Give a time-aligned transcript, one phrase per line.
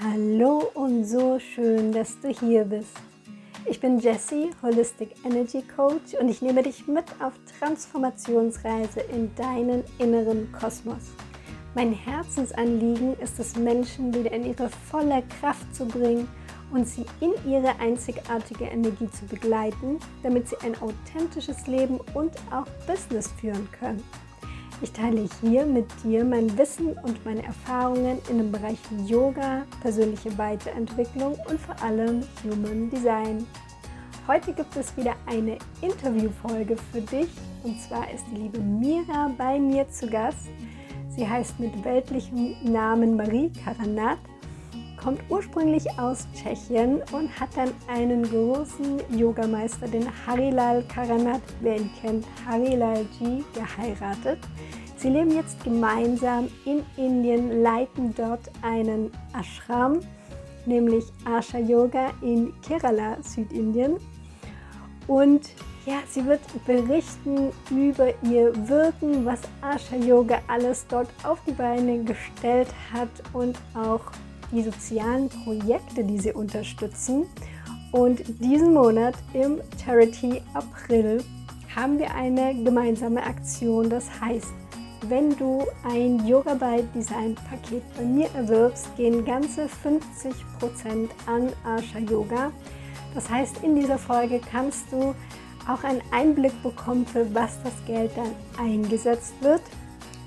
[0.00, 2.96] Hallo und so schön, dass du hier bist.
[3.64, 9.84] Ich bin Jessie, Holistic Energy Coach und ich nehme dich mit auf Transformationsreise in deinen
[10.00, 11.12] inneren Kosmos.
[11.76, 16.26] Mein Herzensanliegen ist es, Menschen wieder in ihre volle Kraft zu bringen
[16.72, 22.66] und sie in ihre einzigartige Energie zu begleiten, damit sie ein authentisches Leben und auch
[22.88, 24.02] Business führen können.
[24.82, 30.36] Ich teile hier mit dir mein Wissen und meine Erfahrungen in den Bereichen Yoga, persönliche
[30.36, 33.46] Weiterentwicklung und vor allem Human Design.
[34.26, 37.28] Heute gibt es wieder eine Interviewfolge für dich
[37.62, 40.48] und zwar ist die liebe Mira bei mir zu Gast.
[41.08, 44.18] Sie heißt mit weltlichem Namen Marie Karanat
[45.04, 51.90] kommt ursprünglich aus Tschechien und hat dann einen großen Yogameister, den Harilal Karanat, wer ihn
[52.00, 54.38] kennt, Harilal Ji, geheiratet.
[54.96, 60.00] Sie leben jetzt gemeinsam in Indien, leiten dort einen Ashram,
[60.64, 63.98] nämlich Asha Yoga in Kerala, Südindien.
[65.06, 65.50] Und
[65.84, 72.02] ja, sie wird berichten über ihr Wirken, was Asha Yoga alles dort auf die Beine
[72.04, 74.00] gestellt hat und auch
[74.54, 77.26] die sozialen Projekte, die sie unterstützen.
[77.92, 81.22] Und diesen Monat im Charity April
[81.74, 83.90] haben wir eine gemeinsame Aktion.
[83.90, 84.52] Das heißt,
[85.08, 91.98] wenn du ein Yoga by Design Paket bei mir erwirbst, gehen ganze 50% an Asha
[91.98, 92.52] Yoga.
[93.14, 95.14] Das heißt, in dieser Folge kannst du
[95.68, 99.62] auch einen Einblick bekommen, für was das Geld dann eingesetzt wird.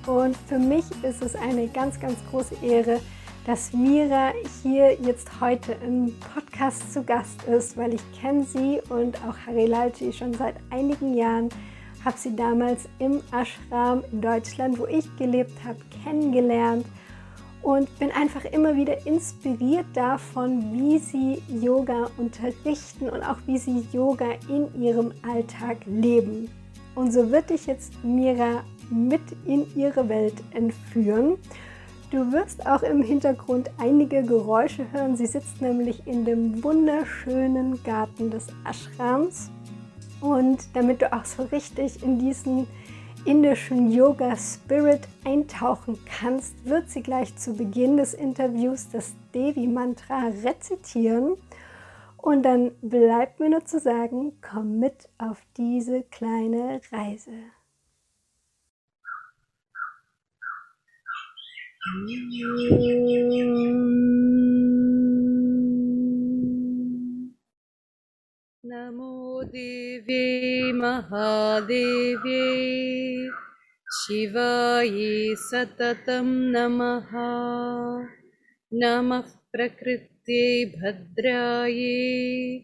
[0.05, 2.99] Und für mich ist es eine ganz, ganz große Ehre,
[3.47, 9.17] dass Mira hier jetzt heute im Podcast zu Gast ist, weil ich kenne sie und
[9.23, 11.47] auch Harry Lalci schon seit einigen Jahren.
[12.03, 16.85] Habe sie damals im Ashram in Deutschland, wo ich gelebt habe, kennengelernt
[17.61, 23.87] und bin einfach immer wieder inspiriert davon, wie sie Yoga unterrichten und auch wie sie
[23.93, 26.49] Yoga in ihrem Alltag leben.
[26.95, 31.37] Und so wird ich jetzt Mira mit in ihre Welt entführen.
[32.09, 35.17] Du wirst auch im Hintergrund einige Geräusche hören.
[35.17, 39.51] Sie sitzt nämlich in dem wunderschönen Garten des Ashrams.
[40.21, 42.65] Und damit du auch so richtig in diesen
[43.25, 50.29] indischen Yoga Spirit eintauchen kannst, wird sie gleich zu Beginn des Interviews das Devi Mantra
[50.45, 51.35] rezitieren.
[52.15, 57.31] Und dann bleibt mir nur zu sagen, komm mit auf diese kleine Reise.
[68.65, 72.49] नमो देवे महादेव्ये
[73.91, 77.09] शिवाये सततं नमः।
[78.73, 82.57] नमः प्रकृत्यै भद्रायै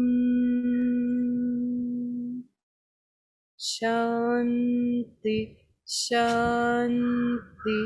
[3.69, 5.38] शान्ति
[6.01, 7.78] शान्ति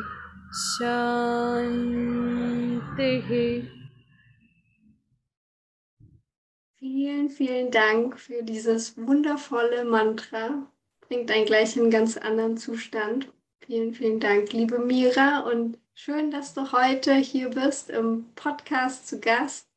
[0.67, 2.09] शान्तिः
[6.79, 10.71] Vielen, vielen Dank für dieses wundervolle Mantra.
[11.01, 13.33] Bringt einen gleich in einen ganz anderen Zustand.
[13.66, 19.20] Vielen, vielen Dank, liebe Mira, und schön, dass du heute hier bist im Podcast zu
[19.20, 19.70] Gast.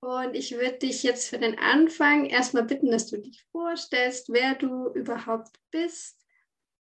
[0.00, 4.54] Und ich würde dich jetzt für den Anfang erstmal bitten, dass du dich vorstellst, wer
[4.54, 6.24] du überhaupt bist,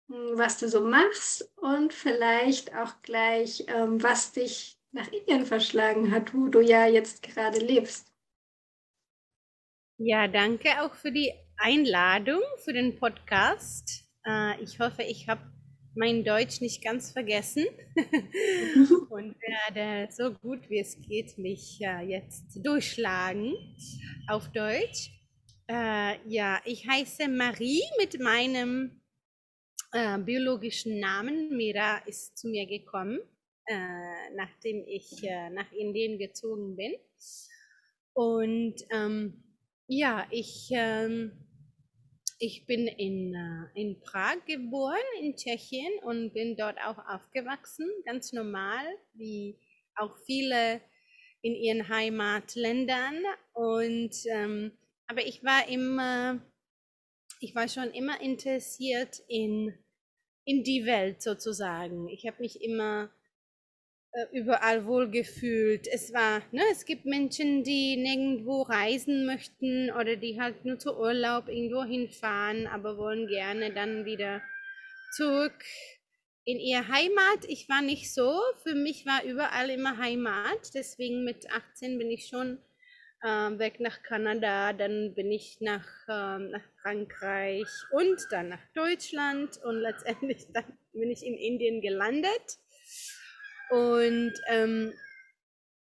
[0.10, 6.12] hm, was du so machst und vielleicht auch gleich, ähm, was dich nach Indien verschlagen
[6.12, 8.12] hat, wo du ja jetzt gerade lebst.
[10.00, 14.04] Ja, danke auch für die Einladung für den Podcast.
[14.26, 15.51] Äh, ich hoffe, ich habe
[15.96, 17.66] mein Deutsch nicht ganz vergessen
[19.10, 23.54] und werde so gut wie es geht mich äh, jetzt durchschlagen
[24.28, 25.12] auf Deutsch.
[25.68, 29.02] Äh, ja, ich heiße Marie mit meinem
[29.92, 31.56] äh, biologischen Namen.
[31.56, 33.20] Mira ist zu mir gekommen
[33.72, 36.94] äh, nachdem ich äh, nach Indien gezogen bin.
[38.14, 39.44] Und ähm,
[39.88, 41.32] ja, ich, ähm,
[42.42, 48.34] ich bin in, äh, in Prag geboren, in Tschechien und bin dort auch aufgewachsen, ganz
[48.34, 48.84] normal,
[49.14, 49.60] wie
[49.96, 50.82] auch viele
[51.44, 53.24] in ihren Heimatländern.
[53.54, 54.72] Und ähm,
[55.06, 56.42] aber ich war immer,
[57.42, 59.78] ich war schon immer interessiert in,
[60.44, 62.10] in die Welt sozusagen.
[62.10, 63.12] Ich habe mich immer
[64.32, 65.88] überall wohlgefühlt.
[65.88, 70.98] Es war, ne, es gibt Menschen, die nirgendwo reisen möchten oder die halt nur zu
[70.98, 74.42] Urlaub irgendwo hinfahren, aber wollen gerne dann wieder
[75.16, 75.64] zurück
[76.46, 77.46] in ihr Heimat.
[77.48, 78.40] Ich war nicht so.
[78.64, 80.74] Für mich war überall immer Heimat.
[80.74, 82.58] Deswegen mit 18 bin ich schon
[83.24, 89.58] äh, weg nach Kanada, dann bin ich nach, äh, nach Frankreich und dann nach Deutschland
[89.64, 92.58] und letztendlich dann bin ich in Indien gelandet.
[93.72, 94.94] Und ähm,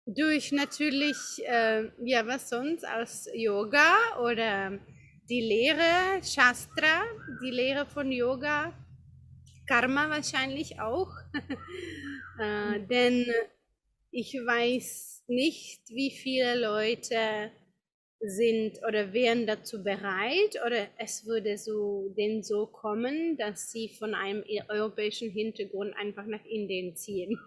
[0.06, 4.78] durch natürlich, äh, ja, was sonst aus Yoga oder
[5.28, 7.02] die Lehre Shastra,
[7.42, 8.72] die Lehre von Yoga,
[9.66, 11.12] Karma wahrscheinlich auch.
[12.38, 13.26] äh, denn
[14.12, 17.50] ich weiß nicht, wie viele Leute
[18.20, 24.14] sind oder wären dazu bereit oder es würde so denn so kommen, dass sie von
[24.14, 27.38] einem europäischen Hintergrund einfach nach Indien ziehen.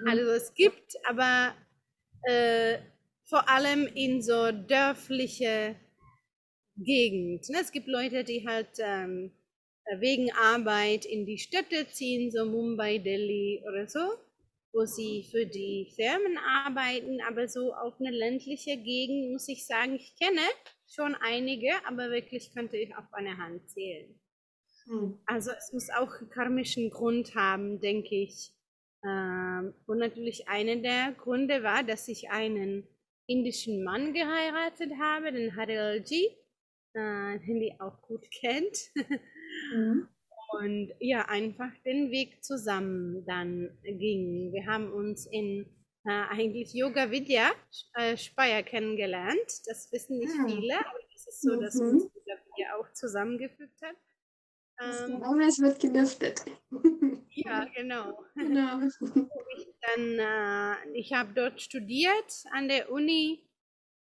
[0.00, 0.08] Mhm.
[0.08, 1.54] Also es gibt aber
[2.22, 2.78] äh,
[3.24, 5.76] vor allem in so dörfliche
[6.76, 7.48] Gegend.
[7.50, 7.58] Ne?
[7.60, 9.32] Es gibt Leute, die halt ähm,
[9.98, 14.00] wegen Arbeit in die Städte ziehen, so Mumbai, Delhi oder so
[14.74, 19.94] wo sie für die Firmen arbeiten, aber so auf eine ländliche Gegend muss ich sagen,
[19.94, 20.42] ich kenne
[20.92, 24.20] schon einige, aber wirklich könnte ich auf eine Hand zählen.
[24.86, 25.20] Hm.
[25.26, 28.52] Also es muss auch karmischen Grund haben, denke ich.
[29.04, 32.86] Ähm, und natürlich einer der Gründe war, dass ich einen
[33.26, 36.36] indischen Mann geheiratet habe, den Harilji,
[36.94, 38.76] äh, den die auch gut kennt.
[39.72, 40.08] Mhm
[40.56, 44.52] und ja, einfach den Weg zusammen dann ging.
[44.52, 45.66] Wir haben uns in
[46.06, 47.50] äh, eigentlich Yoga Vidya
[47.94, 49.62] äh, Speyer kennengelernt.
[49.66, 50.32] Das wissen nicht.
[50.38, 50.46] Ah.
[50.46, 51.88] viele, aber es ist so, dass mhm.
[51.88, 53.96] uns Yoga Vidya auch zusammengefügt hat.
[54.80, 56.44] Ähm, es wird gelüftet.
[57.30, 58.24] ja, genau.
[58.34, 58.80] genau.
[59.56, 63.48] Ich, dann, äh, ich habe dort studiert an der Uni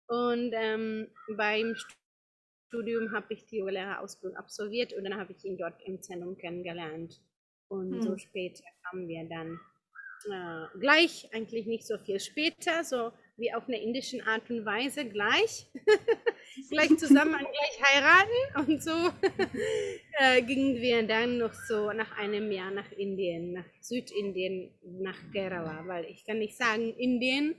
[0.07, 1.07] und ähm,
[1.37, 2.06] beim Studium
[3.13, 7.21] habe ich die Lehrerausbildung absolviert und dann habe ich ihn dort im Zentrum kennengelernt.
[7.69, 8.01] Und hm.
[8.01, 9.59] so später kamen wir dann
[10.25, 15.07] äh, gleich, eigentlich nicht so viel später, so wie auf einer indischen Art und Weise
[15.07, 15.67] gleich,
[16.69, 18.71] gleich zusammen und gleich heiraten.
[18.71, 18.91] Und so
[20.19, 25.87] äh, gingen wir dann noch so nach einem Jahr nach Indien, nach Südindien, nach Kerala,
[25.87, 27.55] weil ich kann nicht sagen Indien,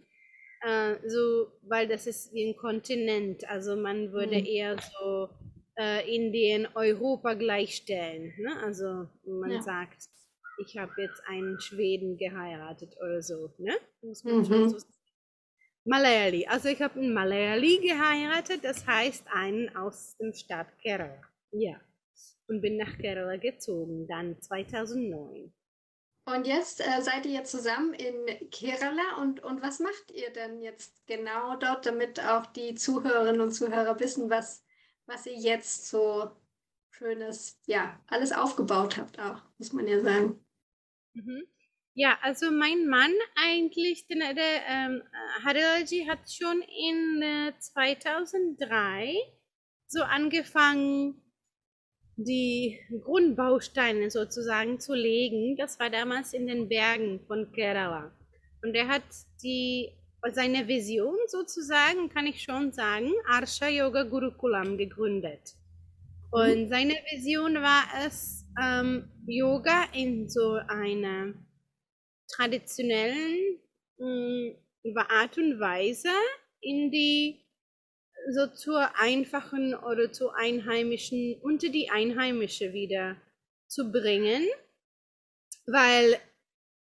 [0.63, 3.49] äh, so, weil das ist wie ein Kontinent.
[3.49, 4.47] Also man würde mhm.
[4.47, 5.29] eher so
[5.79, 8.35] äh, Indien, Europa gleichstellen.
[8.39, 8.57] Ne?
[8.63, 9.63] Also man ja.
[9.63, 10.09] sagt,
[10.65, 13.53] ich habe jetzt einen Schweden geheiratet oder so.
[13.59, 13.77] Ne?
[14.03, 14.45] Muss man mhm.
[14.45, 14.79] schon so
[15.85, 16.47] Malayali.
[16.47, 21.23] Also ich habe einen Malayali geheiratet, das heißt einen aus dem Stadt Kerala.
[21.53, 21.81] Ja.
[22.47, 25.53] Und bin nach Kerala gezogen, dann 2009.
[26.35, 31.07] Und jetzt äh, seid ihr zusammen in Kerala und, und was macht ihr denn jetzt
[31.07, 34.63] genau dort, damit auch die Zuhörerinnen und Zuhörer wissen, was,
[35.07, 36.31] was ihr jetzt so
[36.91, 40.45] schönes, ja, alles aufgebaut habt auch, muss man ja sagen.
[41.15, 41.45] Mhm.
[41.95, 45.03] Ja, also mein Mann eigentlich, der, der ähm,
[45.43, 49.17] Harilaji hat schon in äh, 2003
[49.87, 51.23] so angefangen,
[52.19, 55.57] die Grundbausteine sozusagen zu legen.
[55.57, 58.11] Das war damals in den Bergen von Kerala.
[58.63, 59.05] Und er hat
[59.43, 59.91] die,
[60.33, 65.55] seine Vision sozusagen, kann ich schon sagen, Arsha Yoga Gurukulam gegründet.
[66.31, 71.35] Und seine Vision war es, ähm, Yoga in so einer
[72.35, 73.61] traditionellen
[73.99, 76.11] mh, mm, Art und Weise
[76.61, 77.48] in die
[78.31, 83.17] so zur einfachen oder zur einheimischen, unter die Einheimische wieder
[83.67, 84.47] zu bringen,
[85.67, 86.17] weil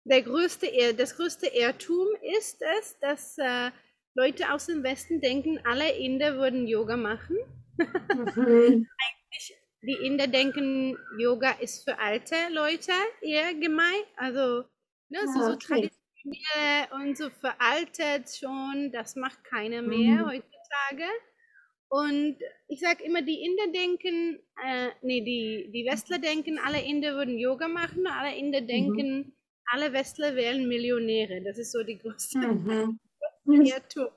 [0.04, 2.07] der größte, das größte Irrtum
[2.38, 3.71] ist es, dass äh,
[4.14, 7.37] Leute aus dem Westen denken, alle Inder würden Yoga machen.
[7.76, 7.87] Mhm.
[8.99, 14.64] Eigentlich, die Inder denken, Yoga ist für alte Leute eher gemeint, also
[15.09, 15.90] ne, so, so okay.
[16.25, 20.42] traditionell und so veraltet schon, das macht keiner mehr mhm.
[20.68, 21.10] Heutzutage.
[21.90, 22.37] Und
[22.68, 27.38] ich sage immer, die Inder denken, äh, nee, die, die Westler denken, alle Inder würden
[27.38, 28.66] Yoga machen, alle Inder mhm.
[28.66, 29.32] denken, mhm.
[29.72, 31.42] alle Westler wären Millionäre.
[31.42, 32.98] Das ist so die größte Mhm.
[33.46, 34.08] Irrtum.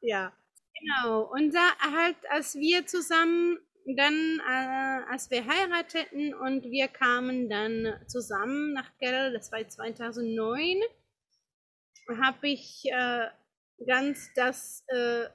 [0.00, 0.32] Ja,
[0.78, 1.22] genau.
[1.32, 3.58] Und da halt, als wir zusammen
[3.96, 10.78] dann, äh, als wir heirateten und wir kamen dann zusammen nach Kerala, das war 2009,
[12.20, 13.28] habe ich äh,
[13.86, 15.26] ganz das, äh,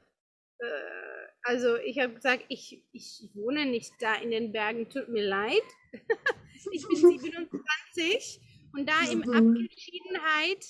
[0.63, 5.27] äh, also ich habe gesagt, ich, ich wohne nicht da in den Bergen, tut mir
[5.27, 5.63] leid.
[6.71, 8.41] ich bin 27
[8.73, 9.29] und da im Mhm.
[9.29, 10.65] Abgeschiedenheit,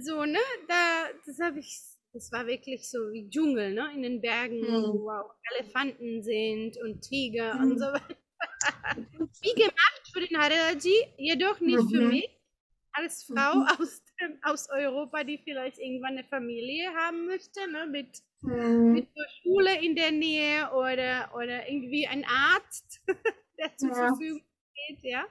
[0.00, 1.78] so, ne, da, das habe ich,
[2.12, 4.92] das war wirklich so wie Dschungel, ne, in den Bergen, Mhm.
[4.92, 7.72] wo auch Elefanten sind und Tiger Mhm.
[7.72, 8.16] und so weiter.
[9.42, 12.08] Wie gemacht für den Haraji, jedoch nicht für Mhm.
[12.08, 12.30] mich
[12.92, 13.66] als Frau Mhm.
[13.78, 18.92] aus, dem, aus Europa, die vielleicht irgendwann eine Familie haben möchte, ne, mit, Mhm.
[18.92, 23.00] mit einer Schule in der Nähe oder, oder irgendwie ein Arzt,
[23.58, 24.08] der zur Ja.
[24.08, 25.24] Verfügung steht, ja.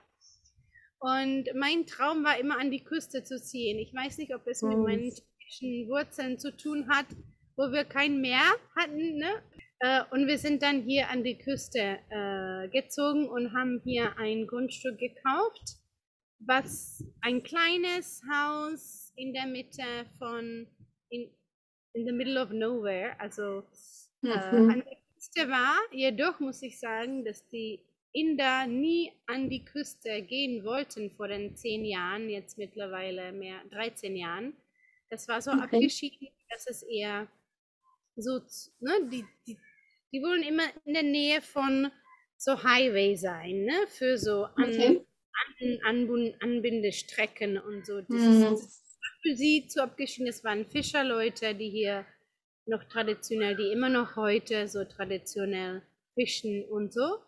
[1.00, 3.80] Und mein Traum war immer an die Küste zu ziehen.
[3.80, 4.84] Ich weiß nicht, ob es mit Mhm.
[4.84, 7.08] meinen türkischen Wurzeln zu tun hat,
[7.58, 8.44] wo wir kein Meer
[8.76, 9.30] hatten, ne?
[9.80, 14.46] Äh, Und wir sind dann hier an die Küste äh, gezogen und haben hier ein
[14.46, 15.78] Grundstück gekauft,
[16.46, 19.84] was ein kleines Haus in der Mitte
[20.18, 20.68] von,
[21.10, 21.30] in,
[21.94, 23.64] in the middle of nowhere, also
[24.30, 24.72] äh, Mhm.
[24.72, 25.78] an der Küste war.
[25.92, 27.84] Jedoch muss ich sagen, dass die
[28.14, 34.16] Inder nie an die Küste gehen wollten vor den zehn Jahren, jetzt mittlerweile mehr 13
[34.16, 34.54] Jahren.
[35.10, 35.92] Das war so Okay.
[35.92, 37.28] abgeschieden, dass es eher
[38.16, 38.42] so,
[38.80, 39.58] ne, die, die,
[40.12, 41.92] die wollen immer in der Nähe von
[42.38, 44.98] so Highway sein, ne, für so Okay.
[44.98, 45.06] an,
[45.86, 48.02] Anbun- Anbindestrecken und so.
[48.02, 48.54] Das Mhm.
[48.54, 48.84] ist
[49.22, 50.28] für sie zu abgeschieden.
[50.28, 52.06] Es waren Fischerleute, die hier
[52.66, 55.82] noch traditionell, die immer noch heute so traditionell
[56.16, 57.20] fischen und so.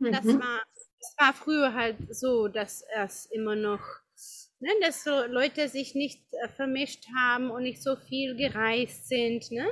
[0.00, 0.40] Das Mhm.
[0.40, 0.62] war,
[1.00, 3.80] das war früher halt so, dass es immer noch,
[4.60, 9.50] ne, dass so Leute sich nicht äh, vermischt haben und nicht so viel gereist sind,
[9.50, 9.66] ne?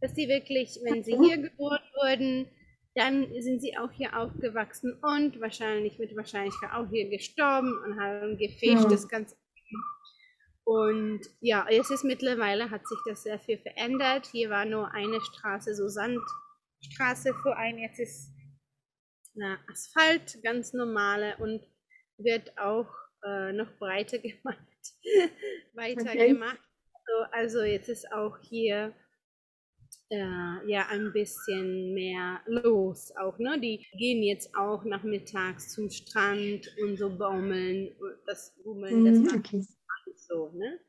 [0.00, 1.24] Dass die wirklich, wenn sie Mhm.
[1.24, 2.48] hier geboren wurden,
[2.98, 8.38] dann sind sie auch hier aufgewachsen und wahrscheinlich mit Wahrscheinlichkeit auch hier gestorben und haben
[8.38, 8.92] gefischt, Mhm.
[8.92, 9.36] das ganze
[10.64, 14.26] und ja, es ist mittlerweile hat sich das sehr viel verändert.
[14.26, 17.78] Hier war nur eine Straße, so Sandstraße vor ein.
[17.78, 18.32] Jetzt ist
[19.34, 21.62] na, Asphalt, ganz normale und
[22.18, 22.88] wird auch
[23.24, 24.58] äh, noch breiter gemacht,
[25.74, 26.28] weiter Okay.
[26.28, 26.60] gemacht.
[27.06, 28.94] So, also jetzt ist auch hier
[30.10, 33.58] äh, ja ein bisschen mehr los auch, ne?
[33.60, 39.24] Die gehen jetzt auch nachmittags zum Strand und so baumeln und das Bummeln, das Mhm.
[39.24, 39.66] macht Okay.
[40.16, 40.80] so, ne?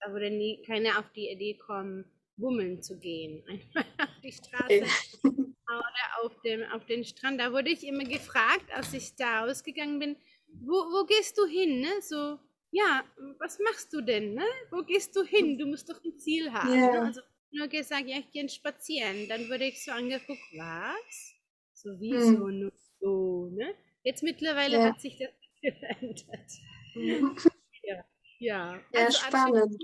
[0.00, 2.04] Da würde nie keiner auf die Idee kommen,
[2.36, 3.44] bummeln zu gehen.
[3.48, 4.84] Einfach auf die Straße
[5.68, 7.40] oder auf, dem, auf den Strand.
[7.40, 10.16] Da wurde ich immer gefragt, als ich da ausgegangen bin,
[10.62, 11.80] wo, wo gehst du hin?
[11.80, 12.02] Ne?
[12.02, 12.38] So,
[12.70, 13.04] ja,
[13.38, 14.34] was machst du denn?
[14.34, 14.44] Ne?
[14.70, 15.58] Wo gehst du hin?
[15.58, 16.68] Du musst doch ein Ziel haben.
[16.70, 16.90] Ja.
[16.90, 17.02] Ne?
[17.06, 17.20] Also
[17.52, 19.28] nur gesagt, ja, ich gehe spazieren.
[19.28, 21.34] Dann wurde ich so angeguckt, was?
[21.74, 22.36] So wie Hm.
[22.36, 23.74] so, nur so, ne?
[24.04, 24.84] Jetzt mittlerweile Ja.
[24.84, 25.30] hat sich das
[25.78, 26.50] verändert.
[26.94, 27.36] Mhm.
[27.84, 28.04] Ja,
[28.38, 29.82] Ja, also spannend.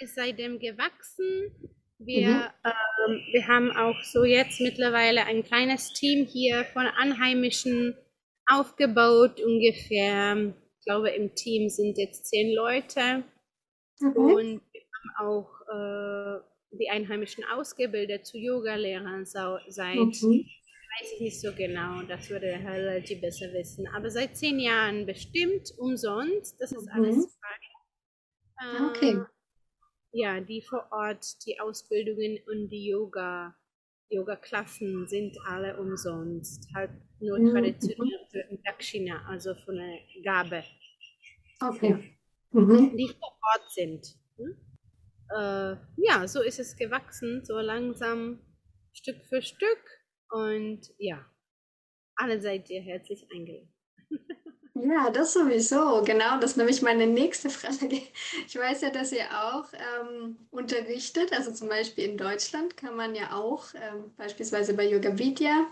[0.00, 1.52] ist seitdem gewachsen.
[1.98, 7.96] Wir, ähm, wir haben auch so jetzt mittlerweile ein kleines Team hier von Anheimischen
[8.46, 9.40] aufgebaut.
[9.40, 13.24] Ungefähr, ich glaube, im Team sind jetzt zehn Leute.
[14.00, 14.16] Mhm.
[14.16, 16.40] Und wir haben auch äh,
[16.72, 20.46] die Einheimischen ausgebildet zu Yoga-Lehrern seit, Mhm.
[21.00, 24.58] weiß ich nicht so genau, das würde der Herr Lalji besser wissen, aber seit zehn
[24.60, 26.96] Jahren bestimmt, umsonst, das ist Mhm.
[26.96, 27.56] alles frei.
[28.72, 29.26] Ah, okay.
[30.12, 33.56] Äh, ja, die vor Ort, die Ausbildungen und die Yoga,
[34.10, 36.68] Yoga-Klassen sind alle umsonst.
[36.74, 37.44] Halt nur Mhm.
[37.44, 40.64] traditionell für ein Dakshina, also von einer Gabe,
[41.62, 42.16] Okay.
[42.52, 42.96] Mhm.
[42.96, 44.16] die vor Ort sind.
[44.38, 44.56] Hm?
[45.30, 48.40] Äh, ja, so ist es gewachsen, so langsam,
[48.92, 49.84] Stück für Stück.
[50.30, 51.24] Und ja,
[52.16, 53.72] alle seid ihr herzlich eingeladen.
[54.78, 56.02] Ja, das sowieso.
[56.04, 58.02] Genau, das ist nämlich meine nächste Frage.
[58.46, 61.32] Ich weiß ja, dass ihr auch ähm, unterrichtet.
[61.32, 65.66] Also zum Beispiel in Deutschland kann man ja auch ähm, beispielsweise bei Yoga Vidya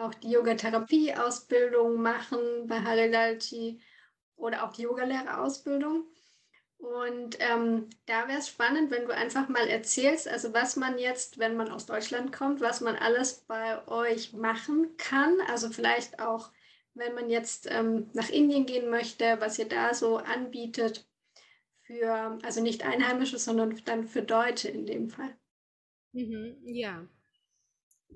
[0.00, 3.80] auch die Yogatherapie-Ausbildung machen bei Harilalchi
[4.36, 6.04] oder auch die Yogalehrerausbildung.
[6.80, 11.38] Und ähm, da wäre es spannend, wenn du einfach mal erzählst, also was man jetzt,
[11.38, 15.40] wenn man aus Deutschland kommt, was man alles bei euch machen kann.
[15.48, 16.50] Also vielleicht auch,
[16.94, 21.06] wenn man jetzt ähm, nach Indien gehen möchte, was ihr da so anbietet
[21.82, 25.36] für, also nicht Einheimische, sondern dann für Deutsche in dem Fall.
[26.12, 27.08] Mhm, ja.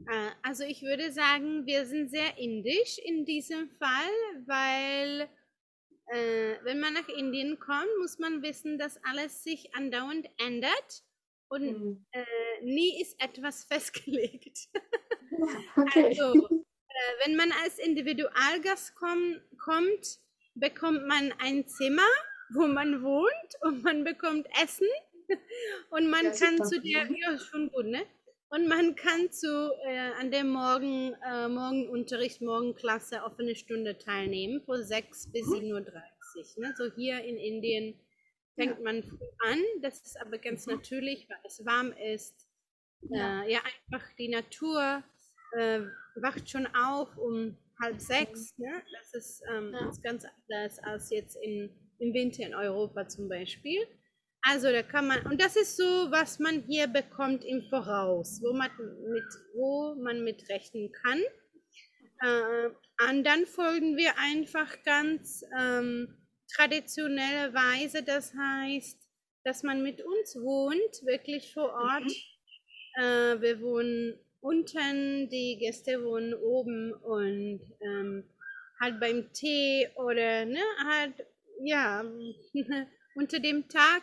[0.07, 4.13] Äh, Also ich würde sagen, wir sind sehr indisch in diesem Fall,
[4.47, 5.29] weil
[6.07, 11.03] äh, wenn man nach Indien kommt, muss man wissen, dass alles sich andauernd ändert
[11.49, 12.07] und mhm.
[12.13, 12.25] äh,
[12.63, 14.69] nie ist etwas festgelegt.
[15.77, 16.17] Okay.
[16.17, 16.47] Also,
[16.95, 20.21] äh, wenn man als Individualgast komm, kommt,
[20.55, 22.07] bekommt man ein Zimmer,
[22.51, 24.87] wo man wohnt und man bekommt Essen
[25.91, 28.07] und man ja, kann zu der, ja, schon gut, ne?
[28.51, 34.63] Und man kann zu, äh, an der Morgen, äh, Morgenunterricht, Morgenklasse auf eine Stunde teilnehmen,
[34.65, 36.63] von 6 bis 7.30 Uhr.
[36.63, 36.75] Ne?
[36.77, 37.99] So hier in Indien
[38.55, 40.75] fängt man früh an, das ist aber ganz mhm.
[40.75, 42.49] natürlich, weil es warm ist.
[43.11, 45.03] Ja, äh, ja einfach die Natur
[45.53, 45.81] äh,
[46.17, 48.57] wacht schon auf um halb sechs.
[48.57, 48.65] Mhm.
[48.65, 48.83] Ne?
[48.99, 49.89] Das ist, ähm, ja.
[49.89, 53.87] ist ganz anders als jetzt in, im Winter in Europa zum Beispiel.
[54.47, 58.53] Also da kann man, und das ist so, was man hier bekommt im Voraus, wo
[58.53, 58.71] man
[59.09, 59.25] mit,
[59.55, 61.21] wo man mit rechnen kann.
[62.21, 66.15] Äh, und dann folgen wir einfach ganz ähm,
[66.55, 68.99] traditionelle Weise, das heißt,
[69.45, 72.05] dass man mit uns wohnt, wirklich vor Ort.
[72.05, 73.03] Mhm.
[73.03, 78.25] Äh, wir wohnen unten, die Gäste wohnen oben und ähm,
[78.79, 81.15] halt beim Tee oder ne, halt,
[81.63, 82.05] ja,
[83.15, 84.03] unter dem Tag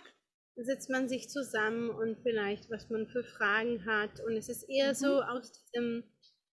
[0.55, 4.20] setzt man sich zusammen und vielleicht, was man für Fragen hat.
[4.25, 4.96] Und es ist eher mhm.
[4.96, 6.03] so, aus diesem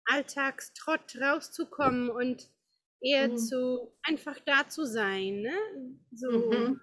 [0.05, 2.49] Alltagstrott rauszukommen und
[3.01, 3.37] eher mhm.
[3.37, 5.41] zu einfach da zu sein.
[5.41, 5.97] Ne?
[6.13, 6.31] So.
[6.31, 6.81] Mhm.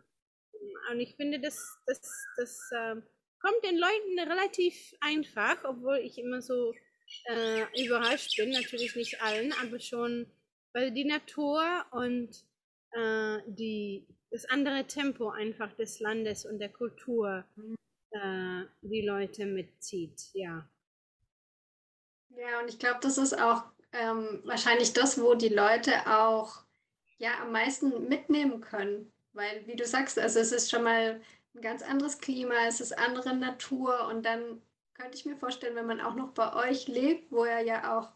[0.90, 2.00] Und ich finde, das, das,
[2.36, 2.96] das äh,
[3.40, 6.72] kommt den Leuten relativ einfach, obwohl ich immer so
[7.26, 8.50] äh, überrascht bin.
[8.50, 10.26] Natürlich nicht allen, aber schon,
[10.72, 12.30] weil die Natur und
[12.92, 17.44] äh, die das andere Tempo einfach des Landes und der Kultur
[18.10, 20.68] äh, die Leute mitzieht, ja.
[22.30, 26.64] Ja, und ich glaube, das ist auch ähm, wahrscheinlich das, wo die Leute auch
[27.18, 29.12] ja am meisten mitnehmen können.
[29.32, 31.20] Weil, wie du sagst, also es ist schon mal
[31.54, 34.62] ein ganz anderes Klima, es ist andere Natur und dann
[34.94, 38.12] könnte ich mir vorstellen, wenn man auch noch bei euch lebt, wo er ja auch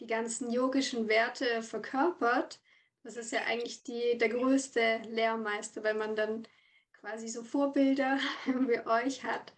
[0.00, 2.60] die ganzen yogischen Werte verkörpert,
[3.06, 6.46] das ist ja eigentlich die, der größte Lehrmeister, wenn man dann
[7.00, 9.52] quasi so Vorbilder wie euch hat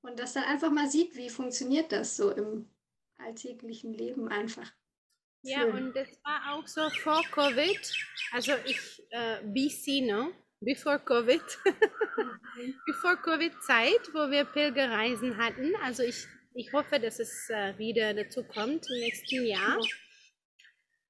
[0.00, 2.68] und das dann einfach mal sieht, wie funktioniert das so im
[3.18, 4.72] alltäglichen Leben einfach.
[5.42, 5.72] Ja, Schön.
[5.72, 7.92] und das war auch so vor Covid,
[8.32, 10.32] also ich, äh, BC, no?
[10.60, 11.42] Before Covid,
[12.86, 15.76] before Covid-Zeit, wo wir Pilgerreisen hatten.
[15.82, 19.78] Also ich, ich hoffe, dass es äh, wieder dazu kommt im nächsten Jahr.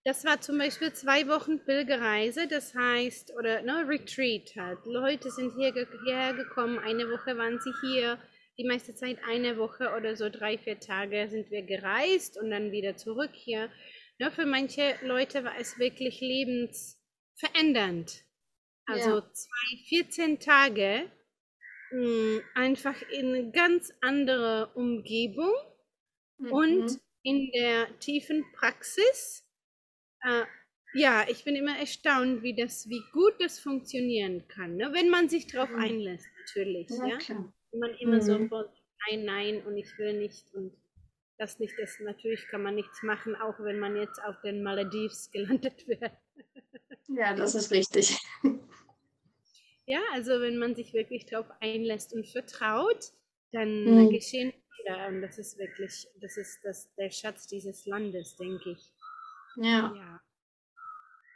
[0.05, 4.85] Das war zum Beispiel zwei Wochen Pilgerreise, das heißt, oder ne, Retreat halt.
[4.85, 5.73] Leute sind hier,
[6.05, 8.19] hierher gekommen, eine Woche waren sie hier,
[8.59, 12.71] die meiste Zeit eine Woche oder so drei, vier Tage sind wir gereist und dann
[12.71, 13.71] wieder zurück hier.
[14.19, 18.25] Ne, für manche Leute war es wirklich lebensverändernd.
[18.87, 19.33] Also ja.
[19.33, 21.11] zwei, 14 Tage
[21.93, 25.55] mh, hm, einfach in eine ganz andere Umgebung
[26.39, 26.53] mhm.
[26.53, 29.44] und in der tiefen Praxis
[30.25, 30.45] äh,
[30.95, 34.91] ja, ich bin immer erstaunt, wie das, wie gut das funktionieren kann, ne?
[34.93, 35.81] wenn man sich darauf mhm.
[35.81, 36.89] einlässt, natürlich.
[36.91, 37.19] Ja, ja?
[37.73, 38.23] Wenn man immer mhm.
[38.23, 38.73] sofort
[39.11, 40.73] nein, nein und ich will nicht und
[41.37, 42.01] das nicht ist.
[42.01, 46.13] Natürlich kann man nichts machen, auch wenn man jetzt auf den Maledives gelandet wird.
[47.09, 48.17] Ja, das ist richtig.
[49.87, 53.13] Ja, also wenn man sich wirklich darauf einlässt und vertraut,
[53.53, 54.11] dann mhm.
[54.11, 54.53] geschehen
[54.85, 55.09] Wunder.
[55.09, 58.93] Und das ist wirklich, das ist das, der Schatz dieses Landes, denke ich.
[59.57, 59.93] Ja.
[59.95, 60.21] Ja.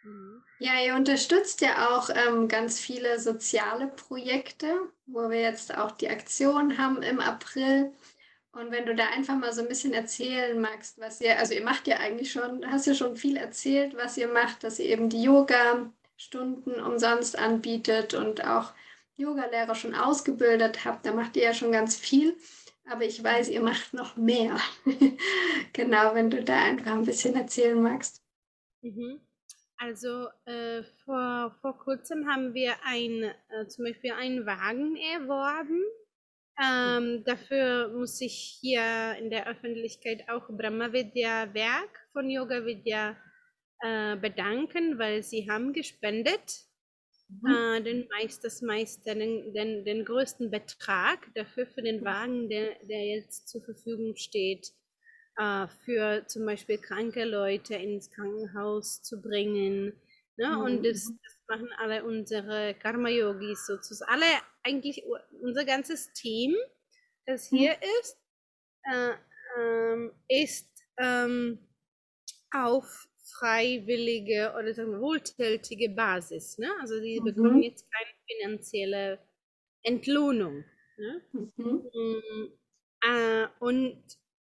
[0.05, 0.43] Mhm.
[0.59, 4.75] ja, ihr unterstützt ja auch ähm, ganz viele soziale Projekte,
[5.07, 7.93] wo wir jetzt auch die Aktion haben im April.
[8.53, 11.65] Und wenn du da einfach mal so ein bisschen erzählen magst, was ihr, also ihr
[11.65, 15.09] macht ja eigentlich schon, hast ja schon viel erzählt, was ihr macht, dass ihr eben
[15.09, 18.73] die Yoga-Stunden umsonst anbietet und auch
[19.17, 22.37] Yogalehrer schon ausgebildet habt, da macht ihr ja schon ganz viel.
[22.91, 24.59] Aber ich weiß, ihr macht noch mehr.
[25.73, 28.23] genau, wenn du da einfach ein bisschen erzählen magst.
[28.83, 29.21] Mhm.
[29.77, 35.83] Also äh, vor, vor kurzem haben wir ein, äh, zum Beispiel einen Wagen erworben.
[36.61, 43.17] Ähm, dafür muss ich hier in der Öffentlichkeit auch Brahmavidya Werk von Yoga Vidya
[43.81, 46.68] äh, bedanken, weil sie haben gespendet
[47.29, 47.51] mhm.
[47.51, 52.77] äh, den meist, das meiste, den, den, den größten Betrag dafür für den Wagen, der,
[52.85, 54.73] der jetzt zur Verfügung steht,
[55.37, 59.93] äh, für zum Beispiel kranke Leute ins Krankenhaus zu bringen.
[60.37, 60.49] Ne?
[60.49, 60.61] Mhm.
[60.61, 64.13] Und das, das, machen alle unsere Karma-Yogis sozusagen.
[64.13, 64.27] Alle,
[64.63, 65.03] eigentlich
[65.41, 66.55] unser ganzes Team,
[67.25, 67.57] das mhm.
[67.57, 68.01] hier mhm.
[68.01, 68.19] ist,
[68.93, 69.11] äh,
[69.57, 71.59] ähm, ist ähm,
[72.51, 76.59] auf freiwillige oder sagen wir, wohltätige Basis.
[76.59, 76.69] Ne?
[76.81, 77.25] Also sie mhm.
[77.25, 79.19] bekommen jetzt keine finanzielle
[79.83, 80.65] Entlohnung.
[80.97, 81.23] Ne?
[81.33, 81.91] Mhm.
[81.95, 82.53] Mm,
[83.03, 84.03] äh, und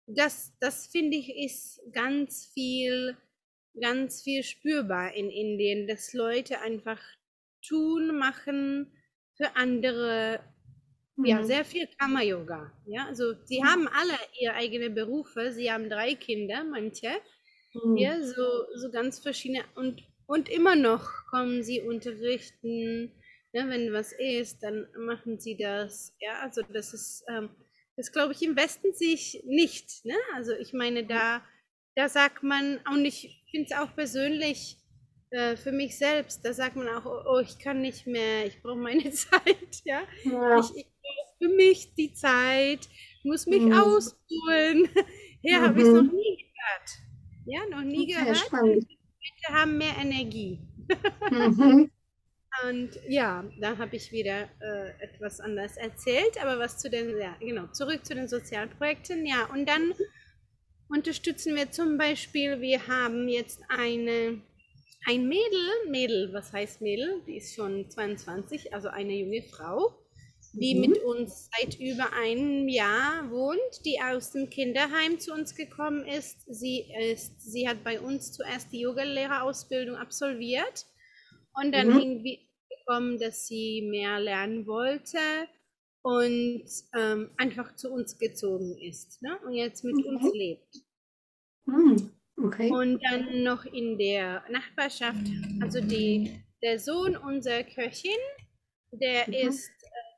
[0.08, 3.18] das, das finde ich ist ganz viel,
[3.80, 7.02] ganz viel spürbar in Indien, dass Leute einfach
[7.68, 8.92] tun, machen
[9.36, 10.40] für andere,
[11.16, 11.26] mhm.
[11.26, 12.72] ja, sehr viel Karma-Yoga.
[12.86, 13.66] Ja, also sie mhm.
[13.66, 17.10] haben alle ihre eigenen Berufe, sie haben drei Kinder, manche,
[17.84, 17.98] mhm.
[17.98, 18.44] ja, so,
[18.76, 23.12] so ganz verschiedene und, und immer noch kommen sie unterrichten,
[23.54, 27.50] ne, wenn was ist, dann machen sie das, ja, also das ist, ähm,
[27.96, 30.06] das glaube ich im Westen sich nicht.
[30.06, 30.16] Ne?
[30.36, 31.42] Also ich meine, da,
[31.96, 34.78] da sagt man, und ich finde es auch persönlich
[35.30, 38.62] äh, für mich selbst, da sagt man auch, oh, oh ich kann nicht mehr, ich
[38.62, 39.82] brauche meine Zeit.
[39.86, 40.04] Ja?
[40.24, 40.60] ja.
[40.60, 42.90] Ich, ich brauche für mich die Zeit,
[43.24, 43.74] muss mich mhm.
[43.74, 44.90] ausruhen.
[45.42, 45.64] Hier mhm.
[45.64, 46.90] habe ich es noch nie gehört.
[47.46, 48.38] Ja, noch nie okay, gehört.
[48.38, 48.88] Spannend.
[48.88, 50.60] Wir haben mehr Energie.
[51.32, 51.92] mhm.
[52.64, 57.36] Und ja, da habe ich wieder äh, etwas anders erzählt, aber was zu den, ja,
[57.40, 59.94] genau, zurück zu den Sozialprojekten, ja, und dann
[60.88, 64.42] unterstützen wir zum Beispiel, wir haben jetzt eine,
[65.06, 67.22] ein Mädel, Mädel, was heißt Mädel?
[67.28, 69.94] Die ist schon 22, also eine junge Frau,
[70.56, 70.82] die mhm.
[70.82, 76.42] mit uns seit über einem Jahr wohnt, die aus dem Kinderheim zu uns gekommen ist.
[76.48, 80.86] Sie ist, sie hat bei uns zuerst die Yogalehrerausbildung absolviert
[81.54, 82.00] und dann mhm.
[82.00, 85.20] irgendwie gekommen, dass sie mehr lernen wollte
[86.02, 86.66] und
[86.96, 89.38] ähm, einfach zu uns gezogen ist ne?
[89.46, 90.08] und jetzt mit okay.
[90.08, 90.76] uns lebt.
[91.66, 92.12] Mhm.
[92.38, 92.70] Okay.
[92.70, 95.26] Und dann noch in der Nachbarschaft,
[95.62, 98.12] also die, der Sohn unserer Köchin,
[98.92, 99.50] der mhm.
[99.50, 99.72] ist,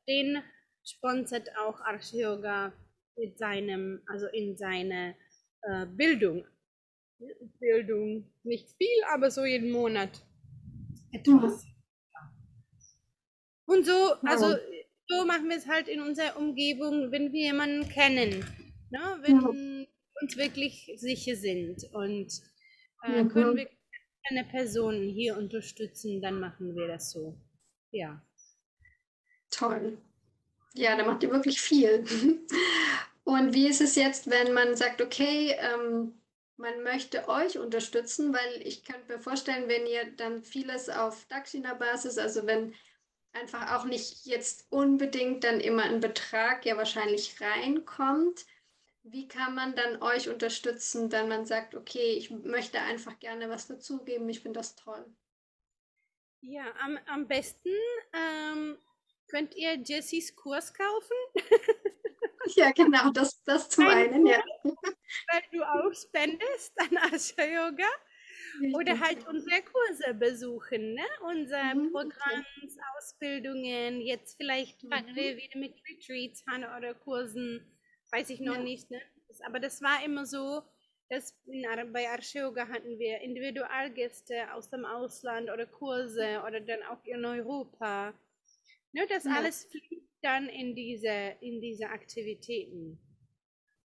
[0.07, 0.41] den
[0.83, 2.73] sponsert auch Arch Yoga
[3.17, 5.15] mit seinem, also in seine
[5.63, 6.45] äh, Bildung.
[7.59, 10.21] Bildung, nicht viel, aber so jeden Monat
[11.11, 11.65] etwas.
[11.65, 11.71] Mhm.
[13.65, 14.55] Und so, also
[15.07, 18.45] so machen wir es halt in unserer Umgebung, wenn wir jemanden kennen,
[18.91, 18.99] ne?
[19.21, 19.87] wenn ja.
[20.21, 22.31] uns wirklich sicher sind und
[23.03, 23.67] äh, ja, können wir
[24.29, 27.39] eine Person hier unterstützen, dann machen wir das so.
[27.91, 28.21] Ja.
[29.57, 29.97] Toll.
[30.73, 32.05] Ja, da macht ihr wirklich viel.
[33.23, 36.13] Und wie ist es jetzt, wenn man sagt, okay, ähm,
[36.57, 42.17] man möchte euch unterstützen, weil ich könnte mir vorstellen, wenn ihr dann vieles auf Dakshina-Basis,
[42.17, 42.73] also wenn
[43.33, 48.45] einfach auch nicht jetzt unbedingt dann immer ein Betrag ja wahrscheinlich reinkommt.
[49.03, 53.67] Wie kann man dann euch unterstützen, wenn man sagt, okay, ich möchte einfach gerne was
[53.67, 55.05] dazugeben, ich finde das toll?
[56.41, 57.69] Ja, am, am besten
[58.13, 58.77] ähm,
[59.27, 61.17] könnt ihr Jessys Kurs kaufen.
[62.55, 64.43] ja, genau, das, das zum einen, ja.
[64.63, 67.87] Weil du auch spendest an Asha Yoga.
[68.73, 71.03] Oder halt unsere Kurse besuchen, ne?
[71.21, 72.81] unser mhm, Programm, okay.
[72.97, 74.01] Ausbildungen.
[74.01, 75.15] Jetzt vielleicht fangen mhm.
[75.15, 77.61] wir wieder mit Retreats an oder Kursen,
[78.11, 78.61] weiß ich noch ja.
[78.61, 78.89] nicht.
[78.89, 79.01] Ne?
[79.45, 80.63] Aber das war immer so,
[81.09, 87.03] dass in, bei Archeoga hatten wir Individualgäste aus dem Ausland oder Kurse oder dann auch
[87.05, 88.13] in Europa.
[88.93, 89.35] Ne, das ja.
[89.35, 92.99] alles fliegt dann in diese, in diese Aktivitäten.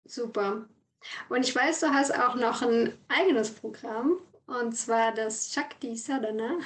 [0.05, 0.67] Super.
[1.29, 6.59] Und ich weiß, du hast auch noch ein eigenes Programm und zwar das Shakti Sadhana.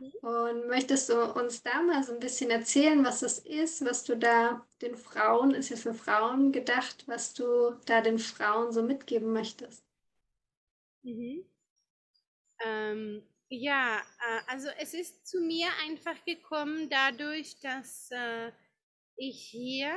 [0.00, 0.12] Mhm.
[0.22, 4.16] Und möchtest du uns da mal so ein bisschen erzählen, was das ist, was du
[4.16, 9.32] da den Frauen, ist ja für Frauen gedacht, was du da den Frauen so mitgeben
[9.32, 9.84] möchtest?
[11.02, 11.44] Mhm.
[12.64, 18.52] Ähm, ja, äh, also es ist zu mir einfach gekommen dadurch, dass äh,
[19.16, 19.92] ich hier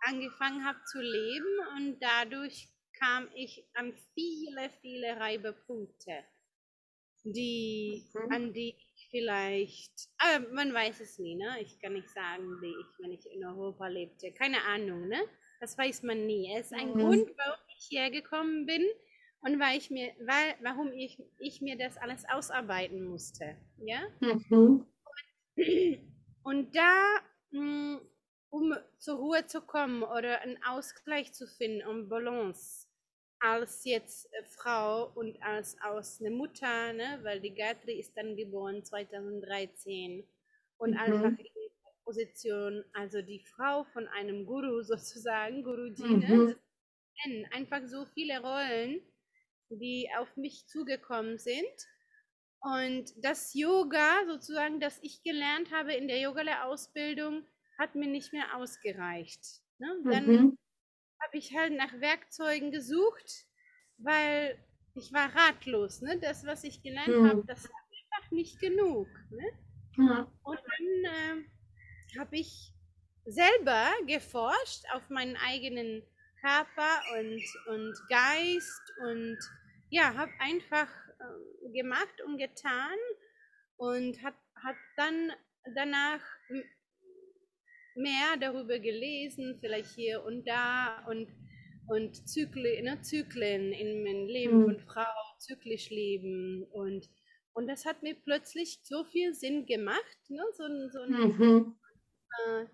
[0.00, 6.24] angefangen habe zu leben und dadurch kam ich an viele, viele Reibepunkte,
[7.24, 8.32] die, mhm.
[8.32, 11.60] an die ich vielleicht, aber man weiß es nie, ne?
[11.60, 14.32] Ich kann nicht sagen, wie ich, wenn ich in Europa lebte.
[14.32, 15.20] Keine Ahnung, ne?
[15.60, 16.54] Das weiß man nie.
[16.56, 16.98] Es ist ein mhm.
[16.98, 18.86] Grund, warum ich hergekommen bin
[19.40, 23.56] und weil ich mir, weil, warum ich, ich mir das alles ausarbeiten musste.
[23.78, 24.00] Ja?
[24.20, 24.86] Mhm.
[25.56, 25.98] Und,
[26.42, 27.20] und da
[27.50, 28.00] mh, hm,
[28.50, 32.86] um zur Ruhe zu kommen oder einen Ausgleich zu finden, um Balance
[33.38, 38.36] als jetzt äh, Frau und als aus eine Mutter, ne, weil die Gayatri ist dann
[38.36, 40.26] geboren 2013
[40.78, 40.96] und mhm.
[40.96, 46.56] einfach in der Position, also die Frau von einem Guru sozusagen, Guruji, ne,
[47.26, 47.46] mhm.
[47.52, 49.02] einfach so viele Rollen,
[49.70, 51.88] die auf mich zugekommen sind.
[52.60, 57.44] Und das Yoga, sozusagen, das ich gelernt habe in der Yogalehrerausbildung,
[57.78, 59.44] hat mir nicht mehr ausgereicht.
[59.78, 59.88] Ne?
[60.04, 60.58] Dann mhm
[61.22, 63.46] habe ich halt nach Werkzeugen gesucht,
[63.98, 64.58] weil
[64.94, 66.00] ich war ratlos.
[66.00, 66.18] Ne?
[66.20, 67.28] Das, was ich gelernt mhm.
[67.28, 67.80] habe, das war
[68.14, 69.08] einfach nicht genug.
[69.30, 69.44] Ne?
[69.96, 70.26] Mhm.
[70.42, 72.72] Und dann äh, habe ich
[73.24, 76.02] selber geforscht auf meinen eigenen
[76.46, 79.38] Körper und, und Geist und
[79.90, 82.98] ja, habe einfach äh, gemacht und getan
[83.76, 85.32] und habe hab dann
[85.74, 86.22] danach
[87.96, 91.28] mehr darüber gelesen, vielleicht hier und da und,
[91.88, 94.64] und Zyklen, ne, Zyklen in meinem Leben mhm.
[94.64, 97.08] von Frau, zyklisch leben und,
[97.54, 101.76] und das hat mir plötzlich so viel Sinn gemacht, ne, so, so ein mhm.
[102.46, 102.66] äh,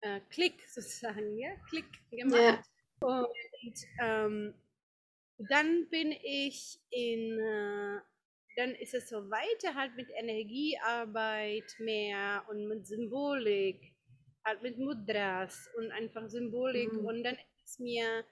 [0.00, 2.40] äh, Klick sozusagen, ja, Klick gemacht.
[2.40, 2.75] Ja.
[3.06, 4.54] Und ähm,
[5.38, 8.00] dann bin ich in, äh,
[8.56, 13.94] dann ist es so weiter halt mit Energiearbeit mehr und mit Symbolik,
[14.44, 16.92] halt mit Mudras und einfach Symbolik.
[16.92, 17.04] Mhm.
[17.04, 18.24] Und dann ist mir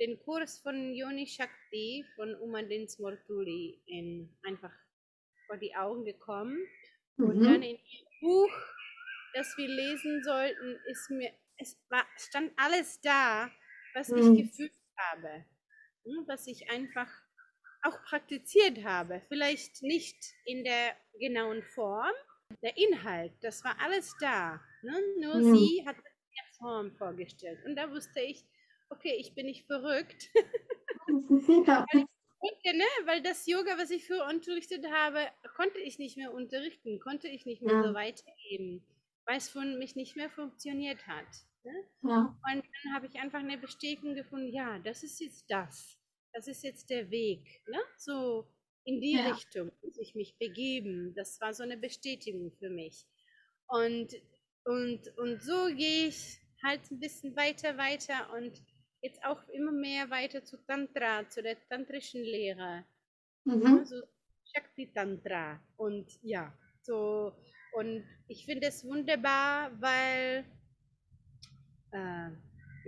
[0.00, 4.72] den Kurs von Yoni Shakti von Umadins Mortuli in, einfach
[5.46, 6.58] vor die Augen gekommen.
[7.18, 7.24] Mhm.
[7.24, 8.52] Und dann in ihrem Buch,
[9.34, 13.50] das wir lesen sollten, ist mir, es war, stand alles da,
[13.94, 15.44] was ich gefühlt habe,
[16.04, 17.08] hm, was ich einfach
[17.82, 19.22] auch praktiziert habe.
[19.28, 22.12] Vielleicht nicht in der genauen Form,
[22.62, 24.60] der Inhalt, das war alles da.
[24.82, 25.00] Ne?
[25.20, 25.54] Nur mhm.
[25.54, 27.58] sie hat eine Form vorgestellt.
[27.64, 28.44] Und da wusste ich,
[28.90, 30.30] okay, ich bin nicht verrückt.
[31.66, 31.86] ja.
[32.40, 32.84] Konnte, ne?
[33.04, 37.46] Weil das Yoga, was ich früher unterrichtet habe, konnte ich nicht mehr unterrichten, konnte ich
[37.46, 37.82] nicht mehr ja.
[37.82, 38.86] so weitergeben,
[39.26, 41.26] weil es von mich nicht mehr funktioniert hat.
[41.68, 42.10] Ne?
[42.10, 42.38] Ja.
[42.50, 45.98] Und dann habe ich einfach eine Bestätigung gefunden, ja, das ist jetzt das.
[46.32, 47.62] Das ist jetzt der Weg.
[47.66, 47.78] Ne?
[47.98, 48.48] So
[48.84, 49.28] in die ja.
[49.28, 51.14] Richtung muss ich mich begeben.
[51.14, 53.06] Das war so eine Bestätigung für mich.
[53.66, 54.14] Und,
[54.64, 58.62] und, und so gehe ich halt ein bisschen weiter, weiter und
[59.02, 62.84] jetzt auch immer mehr weiter zu Tantra, zu der tantrischen Lehre.
[63.44, 63.78] Mhm.
[63.78, 64.02] Also
[64.54, 65.60] Shakti Tantra.
[65.76, 67.32] Und ja, so.
[67.74, 70.44] Und ich finde es wunderbar, weil
[71.92, 72.30] äh,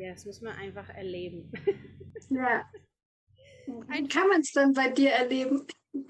[0.01, 1.53] ja, das muss man einfach erleben.
[2.31, 2.65] Ja.
[3.67, 5.67] Wie kann man es dann bei dir erleben?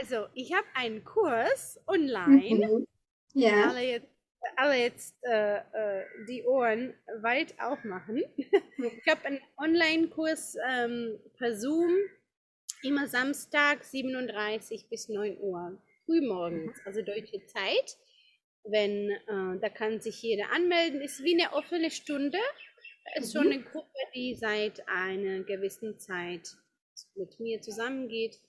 [0.00, 2.68] also, ich habe einen Kurs online.
[2.68, 2.86] Mhm.
[3.34, 3.68] Ja.
[3.68, 4.08] Alle jetzt,
[4.56, 8.22] alle jetzt äh, äh, die Ohren weit aufmachen.
[8.36, 11.96] ich habe einen Online-Kurs ähm, per Zoom,
[12.82, 16.82] immer Samstag 37 bis 9 Uhr, frühmorgens, mhm.
[16.84, 17.98] also deutsche Zeit
[18.64, 22.38] wenn, äh, da kann sich jeder anmelden, ist wie eine offene Stunde.
[23.14, 23.38] Es ist mhm.
[23.38, 26.56] schon eine Gruppe, die seit einer gewissen Zeit
[27.14, 28.40] mit mir zusammengeht.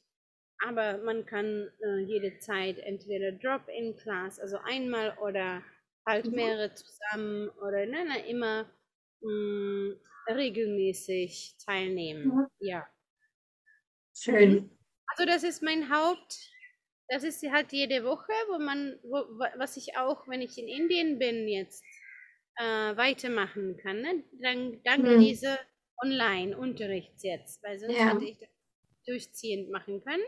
[0.65, 5.63] Aber man kann äh, jede Zeit entweder Drop-in-Class, also einmal oder
[6.06, 6.36] halt mhm.
[6.36, 8.69] mehrere zusammen oder nein, nein, immer
[9.22, 12.26] mh, mm, regelmäßig teilnehmen.
[12.26, 12.48] Mhm.
[12.60, 12.88] Ja.
[14.13, 14.78] Schön.
[15.08, 16.52] Also das ist mein Haupt,
[17.10, 19.17] das ist halt jede Woche, wo man, wo,
[19.58, 21.84] was ich auch, wenn ich in Indien bin jetzt,
[22.56, 24.02] äh, weitermachen kann.
[24.02, 24.24] Ne?
[24.41, 25.19] Dann, danke hm.
[25.19, 25.58] dieser
[26.04, 28.13] Online-Unterrichts jetzt, weil sonst ja.
[28.13, 28.50] hätte ich das
[29.06, 30.24] durchziehend machen können.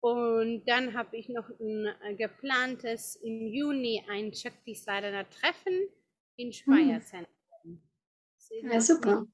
[0.00, 5.88] Und dann habe ich noch ein äh, geplantes im Juni ein Shakti Sadhana Treffen
[6.36, 7.32] in Speyer Zentrum.
[7.64, 7.80] Hm.
[8.70, 9.22] Ja, super.
[9.22, 9.32] Nicht,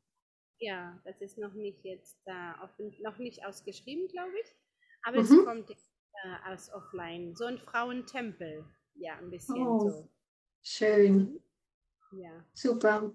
[0.59, 4.57] ja, das ist noch nicht jetzt da, äh, noch nicht ausgeschrieben, glaube ich.
[5.02, 5.24] Aber mhm.
[5.24, 5.70] es kommt
[6.25, 7.35] äh, als offline.
[7.35, 8.64] So ein Frauentempel.
[8.94, 10.09] Ja, ein bisschen oh, so.
[10.62, 11.40] Schön.
[12.12, 12.44] Ja.
[12.53, 13.12] Super.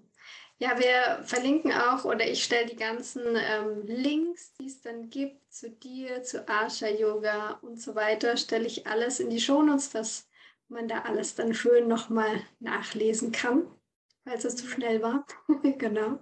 [0.60, 5.52] Ja, wir verlinken auch oder ich stelle die ganzen ähm, Links, die es dann gibt
[5.52, 10.28] zu dir, zu Asha Yoga und so weiter, stelle ich alles in die Shownotes, dass
[10.66, 13.68] man da alles dann schön nochmal nachlesen kann,
[14.24, 15.24] falls es zu schnell war.
[15.78, 16.18] genau.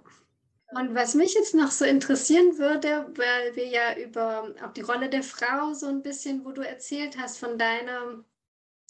[0.71, 5.09] Und was mich jetzt noch so interessieren würde, weil wir ja über auch die Rolle
[5.09, 8.25] der Frau so ein bisschen, wo du erzählt hast von deinem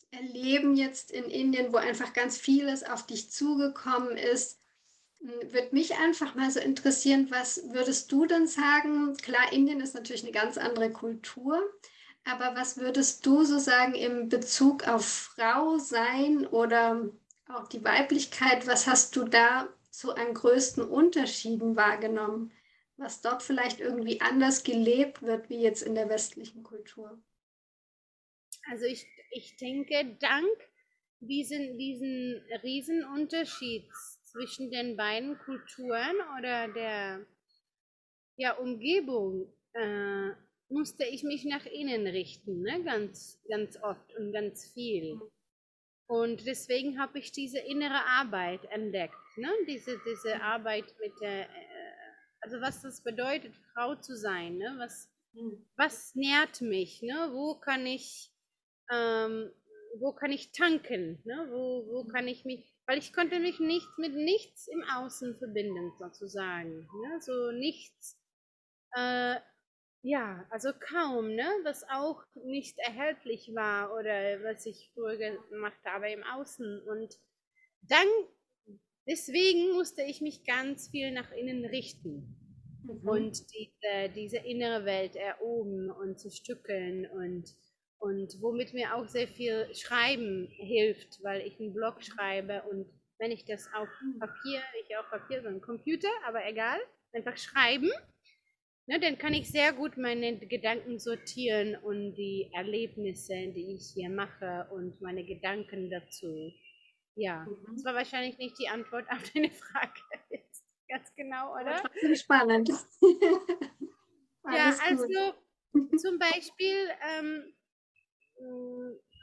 [0.09, 4.59] Erleben jetzt in Indien, wo einfach ganz vieles auf dich zugekommen ist,
[5.19, 9.15] hm, würde mich einfach mal so interessieren, was würdest du denn sagen?
[9.17, 11.61] Klar, Indien ist natürlich eine ganz andere Kultur,
[12.23, 17.07] aber was würdest du so sagen im Bezug auf Frau sein oder
[17.47, 18.65] auch die Weiblichkeit?
[18.65, 22.51] Was hast du da so an größten Unterschieden wahrgenommen,
[22.97, 27.19] was dort vielleicht irgendwie anders gelebt wird wie jetzt in der westlichen Kultur?
[28.69, 30.55] Also ich, ich denke, dank
[31.19, 33.89] diesen, diesen Riesenunterschied
[34.23, 37.25] zwischen den beiden Kulturen oder der
[38.35, 40.29] ja, Umgebung äh,
[40.69, 42.83] musste ich mich nach innen richten, ne?
[42.83, 45.19] ganz, ganz oft und ganz viel.
[46.09, 46.15] Mhm.
[46.15, 49.49] Und deswegen habe ich diese innere Arbeit entdeckt, ne?
[49.67, 51.93] diese, diese Arbeit mit der, äh,
[52.41, 54.75] also was das bedeutet, Frau zu sein, ne?
[54.77, 55.65] was, mhm.
[55.75, 57.29] was nährt mich, ne?
[57.33, 58.31] wo kann ich,
[58.91, 59.51] ähm,
[59.99, 61.47] wo kann ich tanken, ne?
[61.49, 62.07] wo, wo mhm.
[62.09, 67.21] kann ich mich, weil ich konnte mich nicht mit nichts im Außen verbinden, sozusagen, ne?
[67.21, 68.17] so nichts,
[68.95, 69.35] äh,
[70.07, 71.47] ja, also kaum, ne?
[71.63, 77.13] was auch nicht erhältlich war oder was ich früher gemacht habe im Außen und
[77.81, 78.07] dann
[79.07, 82.35] Deswegen musste ich mich ganz viel nach innen richten
[82.83, 83.07] mhm.
[83.07, 87.45] und diese, diese innere Welt erobern und zu stückeln und,
[87.99, 92.85] und womit mir auch sehr viel Schreiben hilft, weil ich einen Blog schreibe und
[93.17, 94.19] wenn ich das auf mhm.
[94.19, 96.77] Papier, ich auf Papier, so ein Computer, aber egal,
[97.13, 97.89] einfach schreiben,
[98.87, 104.09] ne, dann kann ich sehr gut meine Gedanken sortieren und die Erlebnisse, die ich hier
[104.09, 106.51] mache und meine Gedanken dazu
[107.17, 107.73] ja, mhm.
[107.73, 110.01] das war wahrscheinlich nicht die Antwort auf deine Frage.
[110.29, 110.63] Jetzt.
[110.87, 111.83] Ganz genau, oder?
[112.01, 112.69] Das spannend.
[114.45, 115.33] ja, also
[115.97, 117.53] zum Beispiel, ähm,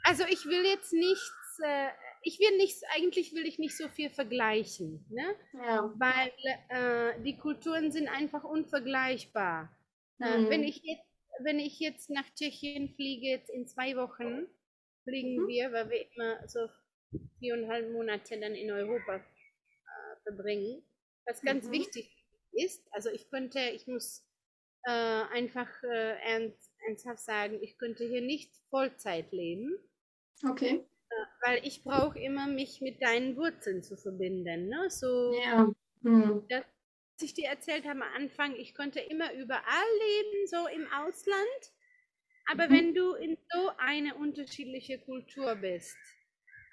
[0.03, 1.87] also ich will jetzt nichts, äh,
[2.25, 5.35] ich will nichts, eigentlich will ich nicht so viel vergleichen, ne?
[5.53, 5.93] Ja.
[5.95, 6.31] Weil
[6.69, 9.69] äh, die Kulturen sind einfach unvergleichbar.
[10.19, 10.49] Äh, mhm.
[10.49, 11.05] Wenn, ich jetzt,
[11.43, 14.47] wenn ich jetzt nach Tschechien fliege, jetzt in zwei Wochen
[15.03, 15.47] fliegen mhm.
[15.47, 16.67] wir, weil wir immer so
[17.37, 20.81] viereinhalb Monate dann in Europa äh, verbringen.
[21.27, 21.73] Was ganz mhm.
[21.73, 22.09] wichtig
[22.53, 24.25] ist, also ich könnte, ich muss
[24.83, 29.77] äh, einfach äh, ernst, ernsthaft sagen, ich könnte hier nicht Vollzeit leben.
[30.49, 30.87] Okay.
[31.45, 34.69] Weil ich brauche immer mich mit deinen Wurzeln zu verbinden.
[34.69, 34.89] Ne?
[34.89, 35.71] So, ja.
[36.01, 36.45] Mhm.
[36.49, 36.63] das,
[37.13, 41.71] was ich dir erzählt habe am Anfang, ich konnte immer überall leben, so im Ausland.
[42.51, 42.73] Aber mhm.
[42.73, 45.97] wenn du in so eine unterschiedliche Kultur bist,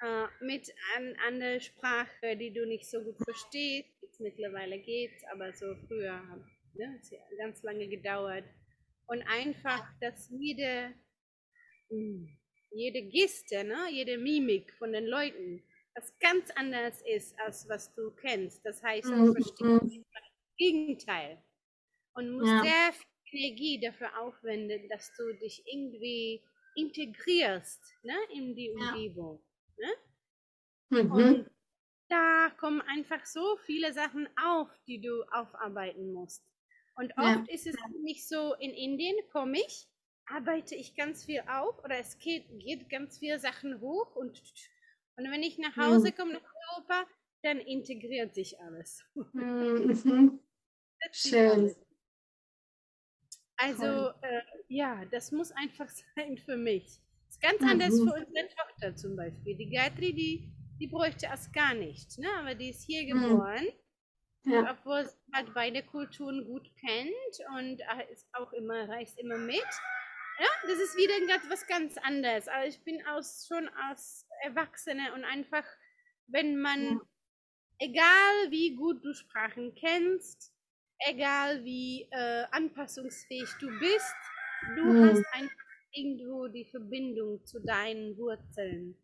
[0.02, 3.88] äh, mit an, an der Sprache, die du nicht so gut verstehst.
[4.02, 6.20] Jetzt mittlerweile geht's, aber so früher
[6.74, 8.44] ne, es hat ganz lange gedauert.
[9.06, 10.94] Und einfach, dass jede,
[11.88, 12.28] hm,
[12.74, 15.62] jede Geste, ne, jede Mimik von den Leuten,
[15.94, 18.64] was ganz anders ist, als was du kennst.
[18.64, 19.32] Das heißt, du mhm.
[19.32, 20.22] verstehst das
[20.56, 21.42] Gegenteil.
[22.14, 22.62] Und musst ja.
[22.62, 26.42] sehr viel Energie dafür aufwenden, dass du dich irgendwie
[26.76, 29.42] integrierst ne, in die Umgebung.
[29.78, 29.88] Ja.
[30.90, 31.04] Ne?
[31.04, 31.12] Mhm.
[31.12, 31.50] Und
[32.08, 36.44] da kommen einfach so viele Sachen auf, die du aufarbeiten musst.
[36.96, 37.54] Und oft ja.
[37.54, 39.88] ist es nicht so, in Indien komme ich,
[40.34, 44.42] arbeite ich ganz viel auf oder es geht, geht ganz viele Sachen hoch und,
[45.16, 46.14] und wenn ich nach Hause mhm.
[46.14, 47.06] komme nach Europa,
[47.42, 49.04] dann integriert sich alles.
[49.14, 50.40] Mhm.
[51.12, 51.74] Schön.
[53.56, 57.00] Also äh, ja, das muss einfach sein für mich.
[57.26, 57.68] Das ist ganz mhm.
[57.68, 59.56] anders für unsere Tochter zum Beispiel.
[59.56, 62.28] Die Gayatri, die, die bräuchte es gar nicht, ne?
[62.38, 63.22] aber die ist hier mhm.
[63.22, 63.66] geboren.
[64.44, 64.72] Ja.
[64.72, 69.62] Obwohl sie halt beide Kulturen gut kennt und ist auch immer, reist immer mit.
[70.38, 71.14] Ja, das ist wieder
[71.48, 72.48] was ganz anderes.
[72.48, 75.64] Also ich bin aus, schon als Erwachsene und einfach,
[76.26, 77.00] wenn man, ja.
[77.78, 80.52] egal wie gut du Sprachen kennst,
[81.06, 84.14] egal wie äh, anpassungsfähig du bist,
[84.76, 85.04] du mhm.
[85.10, 85.56] hast einfach
[85.92, 88.96] irgendwo die Verbindung zu deinen Wurzeln,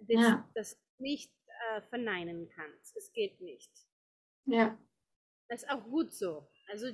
[0.00, 0.50] das, ja.
[0.54, 1.32] das nicht
[1.70, 2.96] äh, verneinen kannst.
[2.96, 3.70] Es geht nicht.
[4.46, 4.78] Ja.
[5.48, 6.48] Das ist auch gut so.
[6.68, 6.86] Also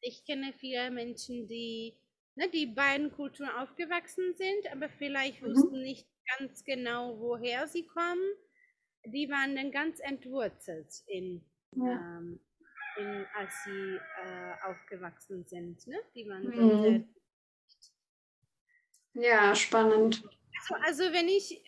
[0.00, 1.96] ich kenne viele Menschen, die
[2.38, 5.48] ne, die beiden Kulturen aufgewachsen sind, aber vielleicht mhm.
[5.48, 6.06] wussten nicht
[6.38, 8.22] ganz genau, woher sie kommen.
[9.06, 12.18] Die waren dann ganz entwurzelt in, ja.
[12.18, 12.40] ähm,
[12.96, 15.86] in als sie äh, aufgewachsen sind.
[15.86, 15.96] Ne?
[16.14, 17.14] Die waren mhm.
[19.14, 20.22] Ja, spannend.
[20.60, 21.64] Also, also wenn ich, äh,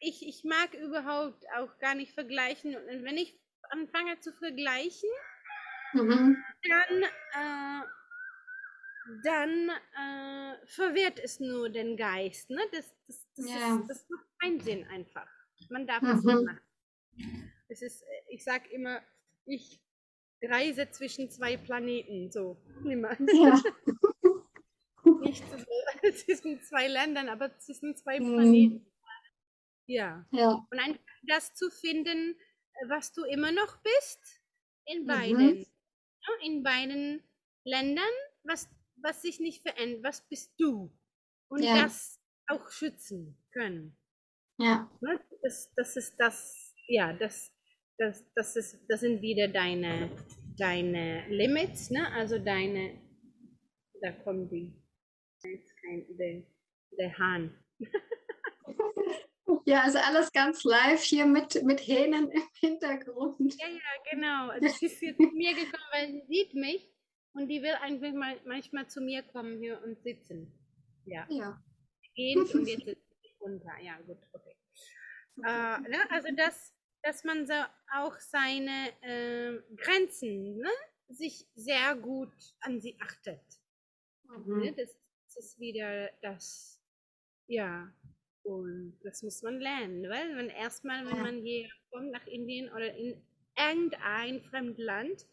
[0.00, 2.74] ich, ich mag überhaupt auch gar nicht vergleichen.
[2.74, 3.38] Und wenn ich
[3.70, 5.08] anfange zu vergleichen,
[5.94, 6.42] mhm.
[6.68, 7.86] dann, äh,
[9.24, 12.50] dann äh, verwirrt es nur den Geist.
[12.50, 12.60] Ne?
[12.72, 13.76] Das, das, das, ja.
[13.76, 15.28] ist, das macht keinen Sinn einfach.
[15.70, 16.34] Man darf es mhm.
[16.34, 16.60] nicht machen.
[17.68, 19.00] Es ist, ich sage immer,
[19.46, 19.80] ich
[20.42, 22.56] reise zwischen zwei Planeten, so.
[22.84, 23.16] Immer.
[23.32, 23.62] Ja.
[25.20, 25.44] nicht
[26.18, 28.34] zwischen zwei Ländern, aber zwischen zwei mhm.
[28.34, 28.86] Planeten.
[29.86, 30.24] Ja.
[30.30, 30.66] ja.
[30.70, 32.36] Und einfach das zu finden,
[32.88, 34.40] was du immer noch bist,
[34.86, 35.06] in mhm.
[35.06, 35.58] beiden.
[35.58, 35.66] Mhm.
[36.42, 37.22] In beiden
[37.64, 38.04] Ländern,
[38.44, 38.68] was,
[39.02, 40.92] was sich nicht verändert, was bist du?
[41.48, 41.82] Und ja.
[41.82, 43.96] das auch schützen können.
[44.58, 44.90] Ja.
[45.00, 47.52] Ne, das, das ist das, ja, das,
[47.98, 50.10] das, das, ist, das sind wieder deine,
[50.56, 52.10] deine Limits, ne?
[52.12, 53.00] also deine,
[54.00, 54.72] da kommen die
[55.44, 56.42] jetzt kein, der,
[56.98, 57.58] der Hahn.
[59.64, 63.54] Ja, also alles ganz live hier mit, mit Hähnen im Hintergrund.
[63.60, 64.48] Ja, ja, genau.
[64.48, 66.91] Also sie ist jetzt zu mir gekommen, weil sie sieht mich.
[67.34, 70.52] Und die will eigentlich mal, manchmal zu mir kommen hier und sitzen.
[71.04, 71.26] Ja.
[71.30, 71.62] Ja.
[72.14, 73.72] Gehen und jetzt sitzt sie runter.
[73.82, 74.56] Ja, gut, okay.
[75.38, 76.10] Äh, ne?
[76.10, 77.54] Also dass, dass man so
[77.94, 80.70] auch seine äh, Grenzen ne?
[81.08, 83.42] sich sehr gut an sie achtet.
[84.24, 84.60] Mhm.
[84.60, 84.74] Ne?
[84.74, 86.82] Das, das ist wieder das,
[87.46, 87.92] ja,
[88.44, 92.92] und das muss man lernen, weil wenn erstmal, wenn man hier kommt nach Indien oder
[92.94, 93.22] in
[93.56, 95.26] irgendein Fremdland,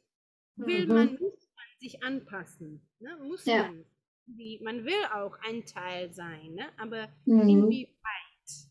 [0.57, 0.93] will Mhm.
[0.93, 1.31] man, man
[1.79, 3.17] sich anpassen, ne?
[3.27, 3.63] muss Ja.
[3.67, 3.85] man.
[4.31, 6.69] Wie, man will auch ein Teil sein, ne?
[6.77, 7.49] aber Mhm.
[7.49, 8.69] inwieweit,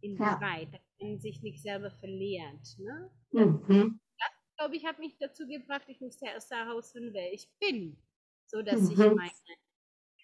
[0.00, 2.78] inwieweit, dass man sich nicht selber verliert.
[2.78, 3.10] Ne?
[3.30, 4.00] Mhm.
[4.18, 7.96] Ich glaube, ich habe mich dazu gebracht, ich musste erst herausfinden, wer ich bin,
[8.46, 9.14] so dass ich Mhm.
[9.16, 9.30] meine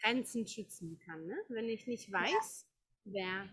[0.02, 1.24] Grenzen schützen kann.
[1.26, 1.36] Ne?
[1.48, 2.68] Wenn ich nicht weiß,
[3.04, 3.48] wer,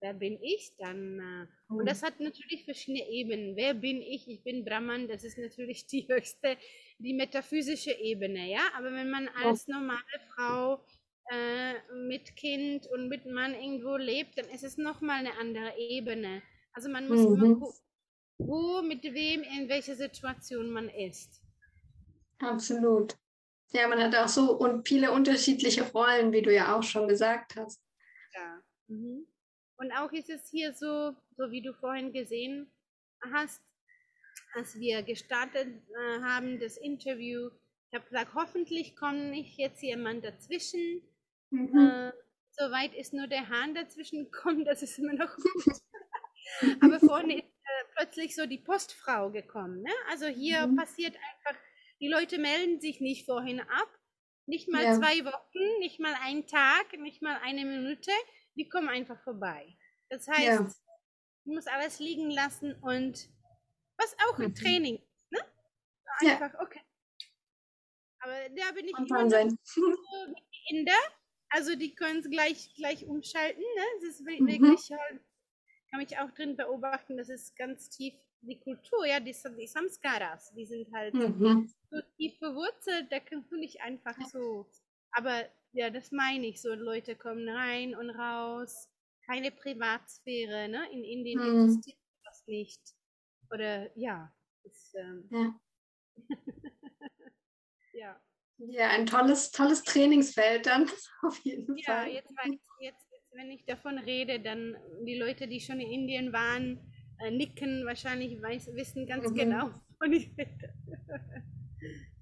[0.00, 3.54] wer bin ich, dann äh, und das hat natürlich verschiedene Ebenen.
[3.56, 4.26] Wer bin ich?
[4.28, 6.56] Ich bin Brahman, das ist natürlich die höchste,
[6.98, 8.60] die metaphysische Ebene, ja.
[8.76, 10.02] Aber wenn man als normale
[10.34, 10.84] Frau
[11.30, 16.42] äh, mit Kind und mit Mann irgendwo lebt, dann ist es nochmal eine andere Ebene.
[16.72, 17.60] Also man muss immer Mhm.
[17.60, 17.78] gucken,
[18.38, 21.42] wo, mit wem, in welcher Situation man ist.
[22.38, 23.16] Absolut.
[23.72, 27.56] Ja, man hat auch so und viele unterschiedliche Rollen, wie du ja auch schon gesagt
[27.56, 27.80] hast.
[28.34, 28.62] Ja.
[28.88, 29.26] Mhm.
[29.76, 32.72] Und auch ist es hier so, so wie du vorhin gesehen
[33.32, 33.62] hast,
[34.58, 37.48] als wir gestartet äh, haben, das Interview,
[37.90, 41.02] ich habe gesagt, hoffentlich kommt nicht jetzt jemand dazwischen.
[41.50, 41.78] Mhm.
[41.78, 42.12] Äh,
[42.50, 45.76] soweit ist nur der Hahn dazwischen gekommen, das ist immer noch gut.
[46.82, 49.82] Aber vorhin ist äh, plötzlich so die Postfrau gekommen.
[49.82, 49.92] Ne?
[50.10, 50.76] Also hier Mhm.
[50.76, 51.60] passiert einfach,
[52.00, 53.88] die Leute melden sich nicht vorhin ab.
[54.46, 54.94] Nicht mal Ja.
[54.98, 58.10] zwei Wochen, nicht mal einen Tag, nicht mal eine Minute.
[58.56, 59.76] Die kommen einfach vorbei.
[60.08, 60.72] Das heißt, Ja.
[61.44, 63.28] du musst alles liegen lassen und
[63.98, 64.54] was auch ein Mhm.
[64.54, 65.38] Training ist, ne?
[66.22, 66.32] Ja.
[66.40, 66.80] Einfach, okay.
[68.20, 69.58] Aber da bin ich immer sein.
[70.70, 70.92] Inder.
[71.50, 73.60] Also die können es gleich, gleich umschalten.
[73.62, 73.82] Ne?
[73.98, 74.46] Es ist Mhm.
[74.46, 75.20] wirklich, halt,
[75.90, 80.52] kann mich auch drin beobachten, das ist ganz tief die Kultur, ja, die, die Samskaras,
[80.54, 81.72] die sind halt Mhm.
[81.90, 84.70] so tief verwurzelt, da kannst du nicht einfach so.
[85.12, 86.74] Aber ja, das meine ich so.
[86.74, 88.88] Leute kommen rein und raus.
[89.26, 90.90] Keine Privatsphäre, ne?
[90.92, 91.64] In Indien Mhm.
[91.68, 92.80] existiert das nicht.
[93.50, 94.32] Oder ja.
[94.64, 95.54] Ist, ähm, Ja.
[97.94, 98.20] ja.
[98.58, 100.90] Ja, ein tolles, tolles Trainingsfeld dann,
[101.22, 102.10] auf jeden Ja, Fall.
[102.10, 104.76] jetzt, weiß ich, jetzt, jetzt, wenn ich davon rede, dann
[105.06, 106.80] die Leute, die schon in Indien waren,
[107.20, 109.36] äh, nicken wahrscheinlich, weiß, wissen ganz Mhm.
[109.36, 109.70] genau,
[110.00, 110.74] wovon ich rede.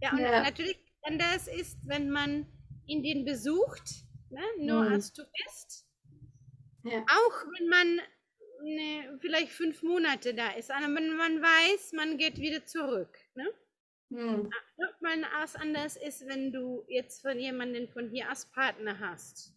[0.03, 0.43] ja, und Ja.
[0.43, 2.47] natürlich anders ist, wenn man
[2.87, 4.93] Indien besucht, ne, nur Mhm.
[4.93, 5.87] als Tourist.
[6.85, 7.01] Ja.
[7.09, 8.01] Auch wenn man
[8.67, 13.17] ne, vielleicht fünf Monate da ist, aber wenn man weiß, man geht wieder zurück.
[13.35, 13.47] Ne?
[14.11, 14.51] Mhm.
[14.77, 19.53] Nochmal was anders ist, wenn du jetzt von jemandem von hier als Partner hast.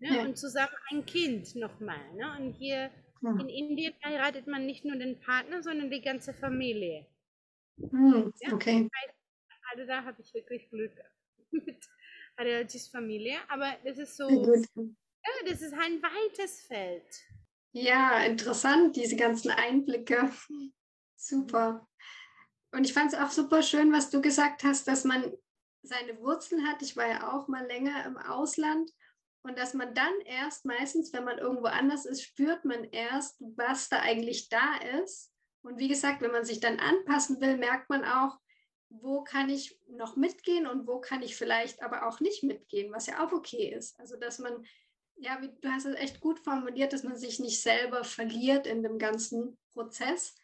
[0.00, 0.16] Ne?
[0.16, 0.22] Ja.
[0.22, 2.12] Und zusammen ein Kind nochmal.
[2.14, 2.36] Ne?
[2.38, 2.90] Und hier
[3.22, 3.30] Ja.
[3.40, 7.06] in Indien heiratet man nicht nur den Partner, sondern die ganze Familie.
[7.76, 8.32] Mhm.
[8.40, 8.52] Ja.
[8.52, 8.88] Okay.
[9.70, 10.92] Also da habe ich wirklich Glück
[11.52, 11.84] mit
[12.36, 13.36] Adalgis Familie.
[13.48, 17.06] Aber das ist so, ja, das ist ein weites Feld.
[17.72, 20.30] Ja, interessant, diese ganzen Einblicke.
[21.16, 21.88] Super.
[22.70, 25.32] Und ich fand es auch super schön, was du gesagt hast, dass man
[25.82, 26.82] seine Wurzeln hat.
[26.82, 28.90] Ich war ja auch mal länger im Ausland.
[29.42, 33.88] Und dass man dann erst meistens, wenn man irgendwo anders ist, spürt man erst, was
[33.88, 35.32] da eigentlich da ist.
[35.62, 38.38] Und wie gesagt, wenn man sich dann anpassen will, merkt man auch,
[38.88, 43.06] wo kann ich noch mitgehen und wo kann ich vielleicht aber auch nicht mitgehen, was
[43.06, 43.98] ja auch okay ist.
[43.98, 44.64] Also dass man
[45.22, 48.82] ja, wie, du hast es echt gut formuliert, dass man sich nicht selber verliert in
[48.82, 50.34] dem ganzen Prozess,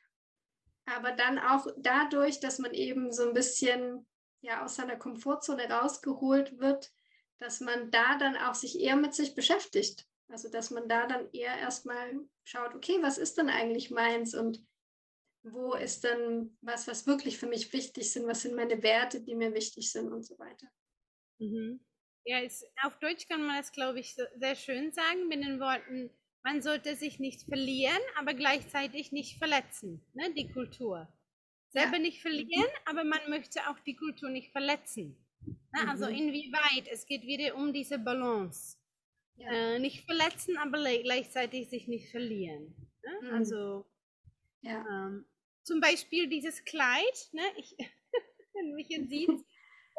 [0.86, 4.06] aber dann auch dadurch, dass man eben so ein bisschen
[4.40, 6.92] ja aus seiner Komfortzone rausgeholt wird,
[7.38, 10.06] dass man da dann auch sich eher mit sich beschäftigt.
[10.28, 14.64] Also dass man da dann eher erstmal schaut, okay, was ist denn eigentlich meins und
[15.42, 19.34] wo ist denn was, was wirklich für mich wichtig sind, was sind meine Werte, die
[19.34, 20.68] mir wichtig sind und so weiter.
[21.38, 21.80] Mhm.
[22.28, 25.60] Ja, es, auf Deutsch kann man das, glaube ich, so, sehr schön sagen mit den
[25.60, 26.10] Worten,
[26.44, 31.08] man sollte sich nicht verlieren, aber gleichzeitig nicht verletzen, ne, die Kultur.
[31.70, 32.02] Selber Ja.
[32.02, 35.16] nicht verlieren, aber man möchte auch die Kultur nicht verletzen.
[35.46, 35.88] Ne?
[35.88, 36.16] Also Mhm.
[36.16, 38.76] inwieweit, es geht wieder um diese Balance.
[39.36, 39.50] Ja.
[39.50, 42.74] Äh, nicht verletzen, aber le- gleichzeitig sich nicht verlieren.
[43.04, 43.28] Ne?
[43.28, 43.34] Mhm.
[43.34, 43.86] Also
[44.62, 44.84] Ja.
[44.90, 45.24] ähm,
[45.62, 47.42] zum Beispiel dieses Kleid, ne?
[47.56, 47.74] ich,
[48.54, 49.30] wenn mich jetzt sieht,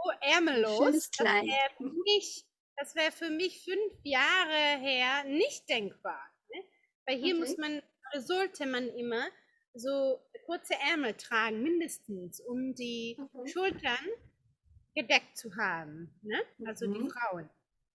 [0.04, 1.10] oh, ärmellos.
[1.12, 6.22] Das wäre für wäre für mich fünf Jahre her nicht denkbar.
[6.54, 6.64] Ne?
[7.06, 7.40] Weil hier Okay.
[7.40, 7.82] muss man,
[8.16, 9.28] sollte man immer
[9.74, 13.50] so kurze Ärmel tragen, mindestens, um die Okay.
[13.50, 14.06] Schultern
[14.96, 16.20] gedeckt zu haben.
[16.24, 16.42] Ne?
[16.66, 16.94] Also mhm.
[16.94, 17.50] die Frauen.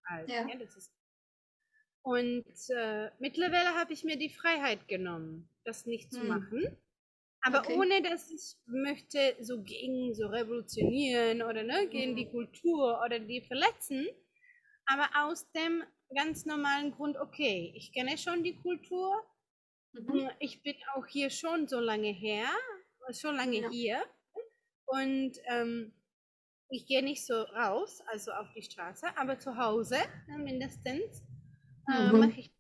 [0.07, 0.47] Halt, ja.
[0.47, 0.93] ja das ist
[2.05, 6.29] und äh, mittlerweile habe ich mir die Freiheit genommen, das nicht zu hm.
[6.29, 6.77] machen.
[7.47, 7.77] Aber okay.
[7.77, 12.31] ohne dass ich möchte so gegen so revolutionieren oder ne, gegen die hm.
[12.31, 14.09] Kultur oder die verletzen.
[14.87, 15.83] Aber aus dem
[16.15, 19.15] ganz normalen Grund, okay, ich kenne schon die Kultur.
[19.93, 20.31] Mhm.
[20.41, 22.47] Ich bin auch hier schon so lange her,
[23.13, 23.71] schon lange ja.
[23.71, 24.03] hier.
[24.87, 25.93] Und ähm,
[26.71, 29.97] ich gehe nicht so raus, also auf die Straße, aber zu Hause
[30.29, 31.23] ne, mindestens
[31.89, 32.21] äh, mhm.
[32.21, 32.55] mache ich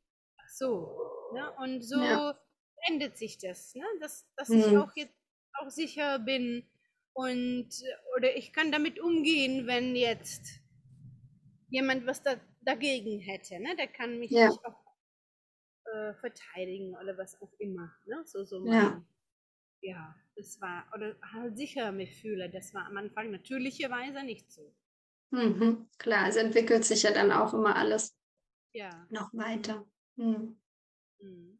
[0.48, 0.96] so.
[1.32, 1.52] Ne?
[1.58, 2.38] Und so ja.
[2.88, 3.84] Ändert sich das, ne?
[4.00, 4.60] dass, dass mhm.
[4.60, 5.14] ich auch jetzt
[5.54, 6.66] auch sicher bin
[7.12, 7.68] und
[8.16, 10.60] oder ich kann damit umgehen, wenn jetzt
[11.68, 13.60] jemand was da, dagegen hätte.
[13.60, 13.76] Ne?
[13.76, 14.48] Der kann mich ja.
[14.48, 14.84] nicht auch
[15.92, 17.92] äh, verteidigen oder was auch immer.
[18.06, 18.22] Ne?
[18.24, 19.04] So, so ja.
[19.80, 22.50] ja, das war, oder halt sicher mich fühle.
[22.50, 24.74] Das war am Anfang natürlicherweise nicht so.
[25.30, 28.16] Mhm, klar, es entwickelt sich ja dann auch immer alles
[28.72, 29.06] ja.
[29.10, 29.84] noch weiter.
[30.16, 30.60] Hm.
[31.20, 31.58] Mhm.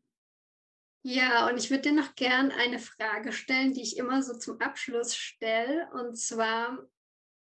[1.07, 4.59] Ja, und ich würde dir noch gern eine Frage stellen, die ich immer so zum
[4.62, 5.86] Abschluss stelle.
[5.92, 6.78] Und zwar,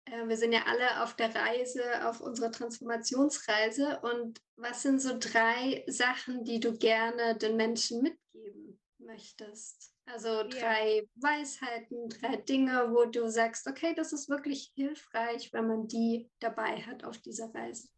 [0.06, 4.00] äh, wir sind ja alle auf der Reise, auf unserer Transformationsreise.
[4.00, 9.94] Und was sind so drei Sachen, die du gerne den Menschen mitgeben möchtest?
[10.06, 11.02] Also drei ja.
[11.16, 16.80] Weisheiten, drei Dinge, wo du sagst, okay, das ist wirklich hilfreich, wenn man die dabei
[16.80, 17.88] hat auf dieser Reise.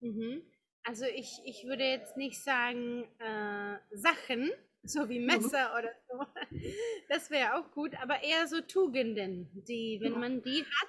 [0.00, 0.42] Mhm.
[0.84, 4.50] Also ich, ich würde jetzt nicht sagen äh, Sachen,
[4.82, 5.26] so wie mhm.
[5.26, 5.78] Messer mhm.
[5.78, 6.26] oder so.
[7.08, 10.88] Das wäre auch gut, aber eher so Tugenden, die, wenn man die hat,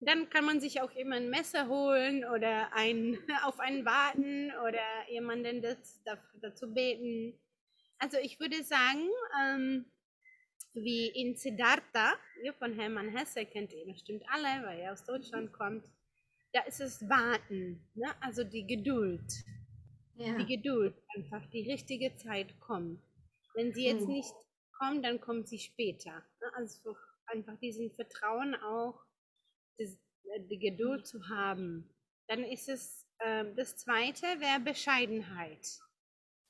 [0.00, 5.10] dann kann man sich auch immer ein Messer holen oder ein, auf einen warten oder
[5.10, 6.00] jemanden das,
[6.40, 7.38] dazu beten.
[7.98, 9.08] Also ich würde sagen,
[9.42, 9.86] ähm,
[10.74, 12.14] wie in Siddhartha,
[12.58, 15.84] von Hermann Hesse kennt ihr bestimmt alle, weil er aus Deutschland kommt
[16.56, 18.06] da ist es Warten, ne?
[18.22, 19.44] also die Geduld.
[20.14, 20.38] Ja.
[20.38, 23.02] Die Geduld, einfach die richtige Zeit kommt.
[23.54, 24.12] Wenn sie jetzt hm.
[24.14, 24.34] nicht
[24.78, 26.12] kommt, dann kommt sie später.
[26.40, 26.54] Ne?
[26.54, 26.96] Also
[27.26, 28.98] einfach diesen Vertrauen auch,
[29.76, 31.94] das, äh, die Geduld zu haben.
[32.28, 35.78] Dann ist es, äh, das zweite wäre Bescheidenheit.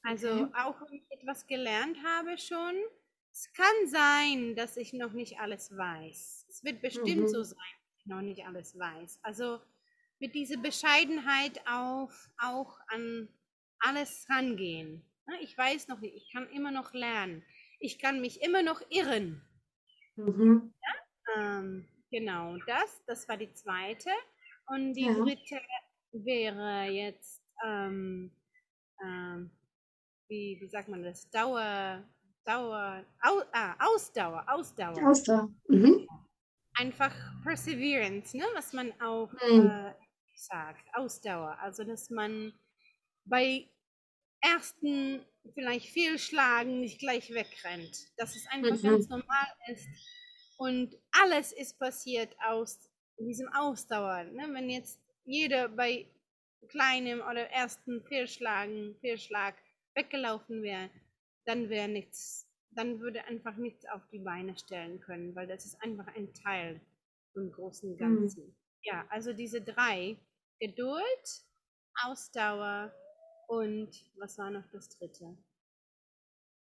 [0.03, 0.53] Also okay.
[0.55, 2.77] auch wenn ich etwas gelernt habe schon,
[3.33, 6.47] es kann sein, dass ich noch nicht alles weiß.
[6.49, 7.29] Es wird bestimmt mhm.
[7.29, 9.19] so sein, dass ich noch nicht alles weiß.
[9.25, 9.61] Also
[10.19, 13.29] mit dieser Bescheidenheit auf, auch an
[13.79, 15.05] alles rangehen.
[15.41, 17.45] Ich weiß noch nicht, ich kann immer noch lernen.
[17.81, 19.43] Ich kann mich immer noch irren.
[20.17, 20.73] Mhm.
[20.83, 21.59] Ja?
[21.59, 24.11] Ähm, genau, das, das war die zweite.
[24.69, 25.15] Und die ja.
[25.15, 25.61] dritte
[26.13, 28.31] wäre jetzt, ähm,
[29.03, 29.51] ähm,
[30.29, 32.03] wie, wie sagt man das, Dauer,
[32.45, 35.09] Dauer, au, ah, Ausdauer, Ausdauer.
[35.09, 35.49] Ausdauer.
[35.69, 36.09] Mhm.
[36.75, 38.45] Einfach Perseverance, ne?
[38.55, 39.71] was man auch mhm.
[39.71, 39.93] äh,
[40.37, 41.59] sagt, Ausdauer.
[41.61, 42.53] Also, dass man
[43.25, 43.69] bei
[44.41, 45.25] ersten
[45.55, 48.09] vielleicht Fehlschlagen nicht gleich wegrennt.
[48.17, 48.83] Dass es einfach mhm.
[48.83, 49.87] ganz normal ist.
[50.59, 54.25] Und alles ist passiert aus diesem Ausdauer.
[54.25, 54.49] Ne?
[54.53, 56.07] Wenn jetzt jeder bei
[56.69, 59.55] kleinem oder ersten Fehlschlagen, Fehlschlag
[59.95, 60.91] weggelaufen wäre,
[61.45, 65.81] dann wäre nichts, dann würde einfach nichts auf die Beine stellen können, weil das ist
[65.83, 66.81] einfach ein Teil
[67.33, 67.99] vom großen mhm.
[67.99, 68.47] Ganzen.
[68.47, 68.66] Mhm.
[68.87, 70.17] Ja, also diese drei,
[70.61, 71.45] Geduld,
[72.05, 72.95] Ausdauer
[73.49, 75.37] und was war noch das dritte?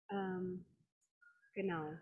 [0.10, 0.66] Ähm,
[1.54, 1.94] genau.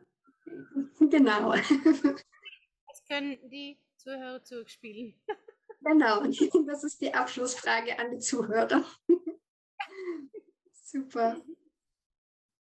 [1.00, 1.52] Genau.
[1.52, 5.14] Das können die Zuhörer zurückspielen.
[5.82, 6.24] Genau,
[6.68, 8.84] das ist die Abschlussfrage an die Zuhörer.
[10.74, 11.40] Super.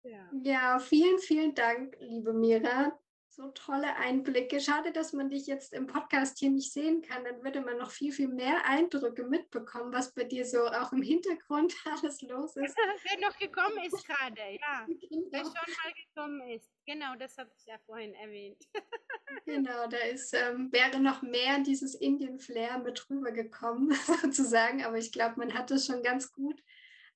[0.03, 0.29] Ja.
[0.43, 2.99] ja, vielen, vielen Dank, liebe Mira,
[3.35, 4.59] so tolle Einblicke.
[4.59, 7.23] Schade, dass man dich jetzt im Podcast hier nicht sehen kann.
[7.23, 11.01] Dann würde man noch viel, viel mehr Eindrücke mitbekommen, was bei dir so auch im
[11.01, 12.77] Hintergrund alles los ist.
[13.03, 14.85] Wer noch gekommen ist gerade, ja.
[14.85, 15.27] Genau.
[15.31, 16.69] Wer schon mal gekommen ist.
[16.85, 18.61] Genau, das habe ich ja vorhin erwähnt.
[19.45, 24.83] genau, da ist, ähm, wäre noch mehr dieses Indien-Flair mit rübergekommen, sozusagen.
[24.83, 26.61] Aber ich glaube, man hat es schon ganz gut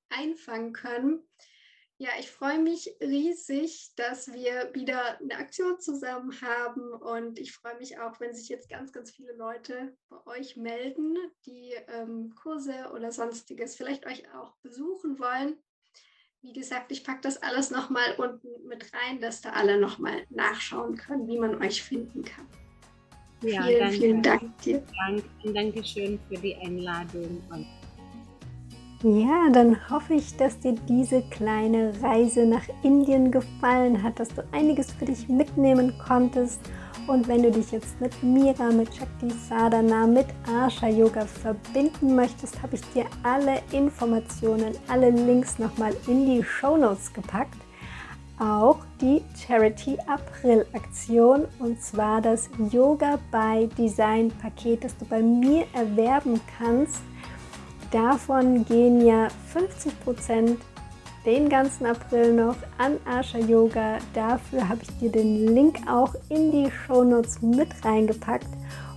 [0.08, 1.22] einfangen können.
[2.00, 7.76] Ja, ich freue mich riesig, dass wir wieder eine Aktion zusammen haben und ich freue
[7.76, 12.92] mich auch, wenn sich jetzt ganz, ganz viele Leute bei euch melden, die ähm, Kurse
[12.94, 15.58] oder sonstiges vielleicht euch auch besuchen wollen.
[16.40, 20.96] Wie gesagt, ich packe das alles nochmal unten mit rein, dass da alle nochmal nachschauen
[20.96, 22.46] können, wie man euch finden kann.
[23.42, 23.96] Ja, vielen, danke.
[23.96, 24.86] vielen Dank dir.
[25.04, 27.42] Dank, Dankeschön für die Einladung.
[29.04, 34.42] Ja, dann hoffe ich, dass dir diese kleine Reise nach Indien gefallen hat, dass du
[34.50, 36.60] einiges für dich mitnehmen konntest.
[37.06, 42.60] Und wenn du dich jetzt mit Mira, mit Shakti Sadhana, mit Asha Yoga verbinden möchtest,
[42.60, 47.54] habe ich dir alle Informationen, alle Links nochmal in die Show Notes gepackt.
[48.40, 55.22] Auch die Charity April Aktion und zwar das Yoga by Design Paket, das du bei
[55.22, 57.00] mir erwerben kannst
[57.90, 60.58] Davon gehen ja 50 Prozent
[61.24, 63.98] den ganzen April noch an Asha Yoga.
[64.14, 68.46] Dafür habe ich dir den Link auch in die Show Notes mit reingepackt.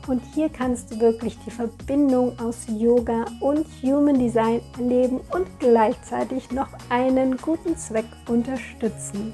[0.08, 6.52] Und hier kannst du wirklich die Verbindung aus Yoga und Human Design erleben und gleichzeitig
[6.52, 9.32] noch einen guten Zweck unterstützen.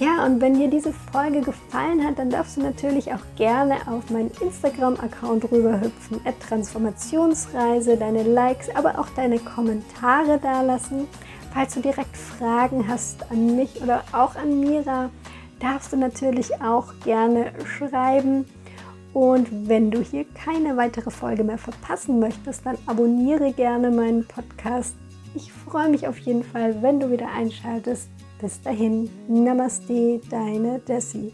[0.00, 4.10] Ja, und wenn dir diese Folge gefallen hat, dann darfst du natürlich auch gerne auf
[4.10, 11.06] meinen Instagram-Account rüberhüpfen, Transformationsreise, deine Likes, aber auch deine Kommentare dalassen.
[11.52, 15.10] Falls du direkt Fragen hast an mich oder auch an Mira,
[15.60, 18.46] darfst du natürlich auch gerne schreiben.
[19.12, 24.96] Und wenn du hier keine weitere Folge mehr verpassen möchtest, dann abonniere gerne meinen Podcast.
[25.36, 28.08] Ich freue mich auf jeden Fall, wenn du wieder einschaltest.
[28.40, 31.32] Bis dahin, Namaste, deine Jessie.